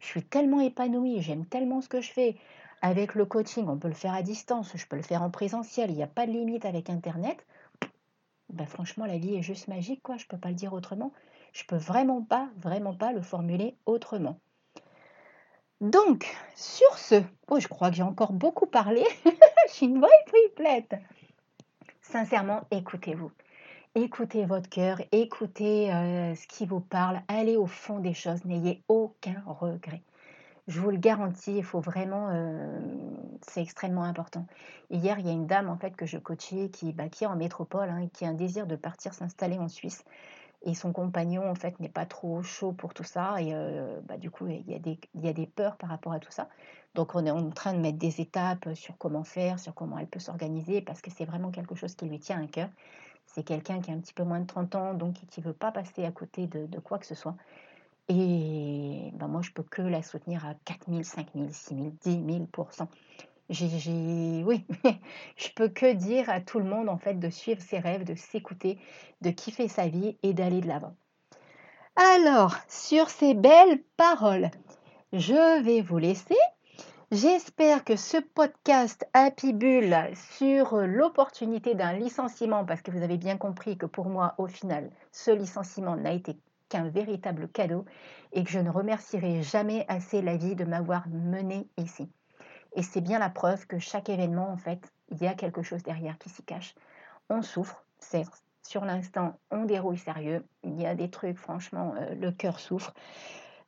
Je 0.00 0.06
suis 0.06 0.22
tellement 0.22 0.60
épanouie, 0.60 1.22
j'aime 1.22 1.46
tellement 1.46 1.80
ce 1.80 1.88
que 1.88 2.00
je 2.00 2.12
fais. 2.12 2.36
Avec 2.82 3.14
le 3.14 3.24
coaching, 3.24 3.66
on 3.68 3.78
peut 3.78 3.88
le 3.88 3.94
faire 3.94 4.12
à 4.12 4.22
distance, 4.22 4.76
je 4.76 4.86
peux 4.86 4.96
le 4.96 5.02
faire 5.02 5.22
en 5.22 5.30
présentiel, 5.30 5.90
il 5.90 5.96
n'y 5.96 6.02
a 6.02 6.06
pas 6.06 6.26
de 6.26 6.32
limite 6.32 6.64
avec 6.64 6.90
Internet. 6.90 7.46
Ben, 8.50 8.66
franchement, 8.66 9.06
la 9.06 9.18
vie 9.18 9.36
est 9.36 9.42
juste 9.42 9.68
magique, 9.68 10.02
quoi. 10.02 10.16
Je 10.16 10.24
ne 10.24 10.28
peux 10.28 10.38
pas 10.38 10.50
le 10.50 10.54
dire 10.54 10.72
autrement. 10.72 11.12
Je 11.52 11.64
peux 11.64 11.76
vraiment 11.76 12.22
pas, 12.22 12.50
vraiment 12.58 12.94
pas 12.94 13.12
le 13.12 13.22
formuler 13.22 13.76
autrement. 13.86 14.38
Donc, 15.84 16.34
sur 16.54 16.96
ce, 16.96 17.22
oh, 17.50 17.60
je 17.60 17.68
crois 17.68 17.90
que 17.90 17.96
j'ai 17.96 18.02
encore 18.02 18.32
beaucoup 18.32 18.64
parlé. 18.64 19.04
je 19.68 19.72
suis 19.74 19.84
une 19.84 20.00
vraie 20.00 20.08
triplette. 20.26 20.94
Sincèrement, 22.00 22.62
écoutez-vous. 22.70 23.30
Écoutez 23.94 24.46
votre 24.46 24.70
cœur, 24.70 25.02
écoutez 25.12 25.92
euh, 25.92 26.34
ce 26.34 26.46
qui 26.46 26.64
vous 26.64 26.80
parle, 26.80 27.20
allez 27.28 27.58
au 27.58 27.66
fond 27.66 27.98
des 27.98 28.14
choses, 28.14 28.46
n'ayez 28.46 28.82
aucun 28.88 29.42
regret. 29.46 30.00
Je 30.68 30.80
vous 30.80 30.90
le 30.90 30.96
garantis, 30.96 31.58
il 31.58 31.62
faut 31.62 31.80
vraiment, 31.80 32.30
euh, 32.30 32.80
c'est 33.46 33.60
extrêmement 33.60 34.04
important. 34.04 34.46
Hier, 34.88 35.18
il 35.18 35.26
y 35.26 35.28
a 35.28 35.32
une 35.32 35.46
dame 35.46 35.68
en 35.68 35.76
fait 35.76 35.94
que 35.94 36.06
je 36.06 36.16
coachais 36.16 36.70
qui, 36.70 36.94
bah, 36.94 37.04
est 37.04 37.26
en 37.26 37.36
métropole, 37.36 37.90
hein, 37.90 38.08
qui 38.14 38.24
a 38.24 38.28
un 38.28 38.32
désir 38.32 38.66
de 38.66 38.76
partir 38.76 39.12
s'installer 39.12 39.58
en 39.58 39.68
Suisse 39.68 40.02
et 40.64 40.74
son 40.74 40.92
compagnon 40.92 41.48
en 41.48 41.54
fait 41.54 41.78
n'est 41.78 41.88
pas 41.88 42.06
trop 42.06 42.42
chaud 42.42 42.72
pour 42.72 42.94
tout 42.94 43.04
ça 43.04 43.40
et 43.40 43.54
euh, 43.54 44.00
bah, 44.02 44.16
du 44.16 44.30
coup 44.30 44.46
il 44.48 44.68
y, 44.68 44.74
a 44.74 44.78
des, 44.78 44.98
il 45.14 45.24
y 45.24 45.28
a 45.28 45.32
des 45.32 45.46
peurs 45.46 45.76
par 45.76 45.90
rapport 45.90 46.12
à 46.12 46.18
tout 46.18 46.32
ça. 46.32 46.48
Donc 46.94 47.14
on 47.14 47.24
est 47.26 47.30
en 47.30 47.50
train 47.50 47.74
de 47.74 47.78
mettre 47.78 47.98
des 47.98 48.20
étapes 48.20 48.68
sur 48.74 48.96
comment 48.96 49.24
faire, 49.24 49.58
sur 49.58 49.74
comment 49.74 49.98
elle 49.98 50.06
peut 50.06 50.20
s'organiser 50.20 50.80
parce 50.80 51.02
que 51.02 51.10
c'est 51.10 51.24
vraiment 51.24 51.50
quelque 51.50 51.74
chose 51.74 51.94
qui 51.94 52.06
lui 52.06 52.18
tient 52.18 52.42
à 52.42 52.46
cœur. 52.46 52.68
C'est 53.26 53.42
quelqu'un 53.42 53.80
qui 53.80 53.90
a 53.90 53.94
un 53.94 53.98
petit 53.98 54.14
peu 54.14 54.24
moins 54.24 54.40
de 54.40 54.46
30 54.46 54.74
ans 54.74 54.94
donc 54.94 55.14
qui 55.14 55.40
ne 55.40 55.44
veut 55.44 55.52
pas 55.52 55.70
passer 55.70 56.04
à 56.04 56.12
côté 56.12 56.46
de, 56.46 56.66
de 56.66 56.78
quoi 56.78 56.98
que 56.98 57.06
ce 57.06 57.14
soit. 57.14 57.36
Et 58.08 59.10
bah, 59.14 59.26
moi 59.26 59.42
je 59.42 59.50
peux 59.50 59.62
que 59.62 59.82
la 59.82 60.02
soutenir 60.02 60.46
à 60.46 60.54
4 60.64 60.90
000, 60.90 61.02
5 61.02 61.28
000, 61.34 61.48
6 61.50 61.74
000, 61.74 61.92
10 62.02 62.32
000 62.32 62.46
oui, 63.50 64.64
je 65.36 65.48
peux 65.54 65.68
que 65.68 65.92
dire 65.92 66.30
à 66.30 66.40
tout 66.40 66.58
le 66.58 66.64
monde 66.64 66.88
en 66.88 66.96
fait 66.96 67.18
de 67.18 67.28
suivre 67.28 67.60
ses 67.60 67.78
rêves, 67.78 68.04
de 68.04 68.14
s'écouter, 68.14 68.78
de 69.20 69.30
kiffer 69.30 69.68
sa 69.68 69.88
vie 69.88 70.16
et 70.22 70.32
d'aller 70.32 70.60
de 70.60 70.68
l'avant. 70.68 70.94
Alors, 71.96 72.56
sur 72.68 73.08
ces 73.08 73.34
belles 73.34 73.82
paroles, 73.96 74.50
je 75.12 75.62
vais 75.62 75.80
vous 75.80 75.98
laisser. 75.98 76.36
J'espère 77.12 77.84
que 77.84 77.94
ce 77.94 78.16
podcast 78.16 79.06
Happy 79.12 79.52
Bull 79.52 79.94
sur 80.36 80.78
l'opportunité 80.78 81.74
d'un 81.74 81.92
licenciement, 81.92 82.64
parce 82.64 82.82
que 82.82 82.90
vous 82.90 83.02
avez 83.02 83.18
bien 83.18 83.36
compris 83.36 83.76
que 83.76 83.86
pour 83.86 84.06
moi, 84.06 84.34
au 84.38 84.48
final, 84.48 84.90
ce 85.12 85.30
licenciement 85.30 85.96
n'a 85.96 86.12
été 86.12 86.36
qu'un 86.68 86.88
véritable 86.88 87.46
cadeau 87.48 87.84
et 88.32 88.42
que 88.42 88.50
je 88.50 88.58
ne 88.58 88.70
remercierai 88.70 89.42
jamais 89.42 89.84
assez 89.86 90.22
la 90.22 90.36
vie 90.36 90.56
de 90.56 90.64
m'avoir 90.64 91.06
mené 91.08 91.68
ici. 91.76 92.10
Et 92.74 92.82
c'est 92.82 93.00
bien 93.00 93.18
la 93.18 93.30
preuve 93.30 93.66
que 93.66 93.78
chaque 93.78 94.08
événement, 94.08 94.50
en 94.50 94.56
fait, 94.56 94.92
il 95.10 95.18
y 95.18 95.26
a 95.26 95.34
quelque 95.34 95.62
chose 95.62 95.82
derrière 95.82 96.18
qui 96.18 96.28
s'y 96.28 96.42
cache. 96.42 96.74
On 97.30 97.42
souffre, 97.42 97.84
c'est 97.98 98.24
sur 98.62 98.84
l'instant, 98.84 99.38
on 99.50 99.64
déroule 99.64 99.98
sérieux. 99.98 100.44
Il 100.62 100.80
y 100.80 100.86
a 100.86 100.94
des 100.94 101.10
trucs, 101.10 101.38
franchement, 101.38 101.94
euh, 101.96 102.14
le 102.14 102.32
cœur 102.32 102.58
souffre, 102.58 102.94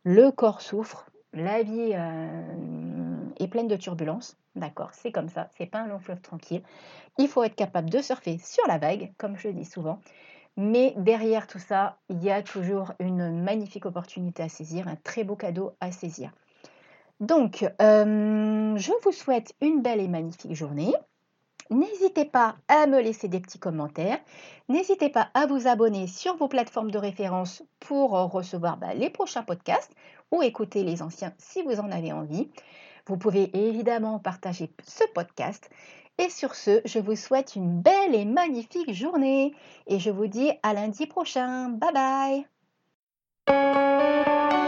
le 0.05 0.31
corps 0.31 0.61
souffre, 0.61 1.07
la 1.33 1.62
vie 1.62 1.92
euh, 1.95 3.29
est 3.38 3.49
pleine 3.49 3.69
de 3.69 3.77
turbulences. 3.77 4.37
D'accord, 4.55 4.90
c'est 4.95 5.12
comme 5.12 5.29
ça, 5.29 5.49
c'est 5.57 5.66
pas 5.66 5.81
un 5.81 5.87
long 5.87 5.99
fleuve 5.99 6.21
tranquille. 6.21 6.62
Il 7.19 7.29
faut 7.29 7.42
être 7.42 7.55
capable 7.55 7.90
de 7.90 8.01
surfer 8.01 8.38
sur 8.38 8.66
la 8.66 8.79
vague, 8.79 9.12
comme 9.19 9.37
je 9.37 9.49
le 9.49 9.55
dis 9.55 9.64
souvent. 9.66 10.01
Mais 10.57 10.95
derrière 10.97 11.47
tout 11.47 11.59
ça, 11.59 11.99
il 12.09 12.23
y 12.25 12.31
a 12.31 12.42
toujours 12.42 12.92
une 12.99 13.42
magnifique 13.42 13.85
opportunité 13.85 14.42
à 14.42 14.49
saisir, 14.49 14.88
un 14.88 14.97
très 14.97 15.23
beau 15.23 15.37
cadeau 15.37 15.73
à 15.81 15.92
saisir. 15.92 16.33
Donc, 17.20 17.62
euh, 17.81 18.76
je 18.76 18.92
vous 19.02 19.12
souhaite 19.12 19.55
une 19.61 19.83
belle 19.83 20.00
et 20.00 20.09
magnifique 20.09 20.55
journée. 20.55 20.92
N'hésitez 21.70 22.24
pas 22.24 22.57
à 22.68 22.87
me 22.87 23.00
laisser 23.00 23.26
des 23.26 23.40
petits 23.40 23.59
commentaires. 23.59 24.20
N'hésitez 24.68 25.09
pas 25.09 25.31
à 25.35 25.46
vous 25.46 25.66
abonner 25.66 26.07
sur 26.07 26.37
vos 26.37 26.46
plateformes 26.46 26.90
de 26.90 26.98
référence 26.98 27.64
pour 27.81 28.11
recevoir 28.11 28.76
bah, 28.76 28.94
les 28.94 29.11
prochains 29.11 29.42
podcasts 29.42 29.92
ou 30.31 30.42
écouter 30.42 30.85
les 30.85 31.02
anciens 31.02 31.33
si 31.38 31.62
vous 31.62 31.81
en 31.81 31.90
avez 31.90 32.12
envie. 32.12 32.50
Vous 33.07 33.16
pouvez 33.16 33.50
évidemment 33.57 34.18
partager 34.18 34.72
ce 34.85 35.05
podcast. 35.14 35.70
Et 36.18 36.31
sur 36.31 36.55
ce, 36.55 36.81
je 36.85 36.98
vous 36.98 37.16
souhaite 37.16 37.57
une 37.57 37.81
belle 37.81 38.14
et 38.14 38.24
magnifique 38.24 38.92
journée. 38.92 39.55
Et 39.87 39.98
je 39.98 40.11
vous 40.11 40.26
dis 40.26 40.50
à 40.62 40.72
lundi 40.72 41.07
prochain. 41.07 41.70
Bye 41.70 42.46
bye 43.48 44.65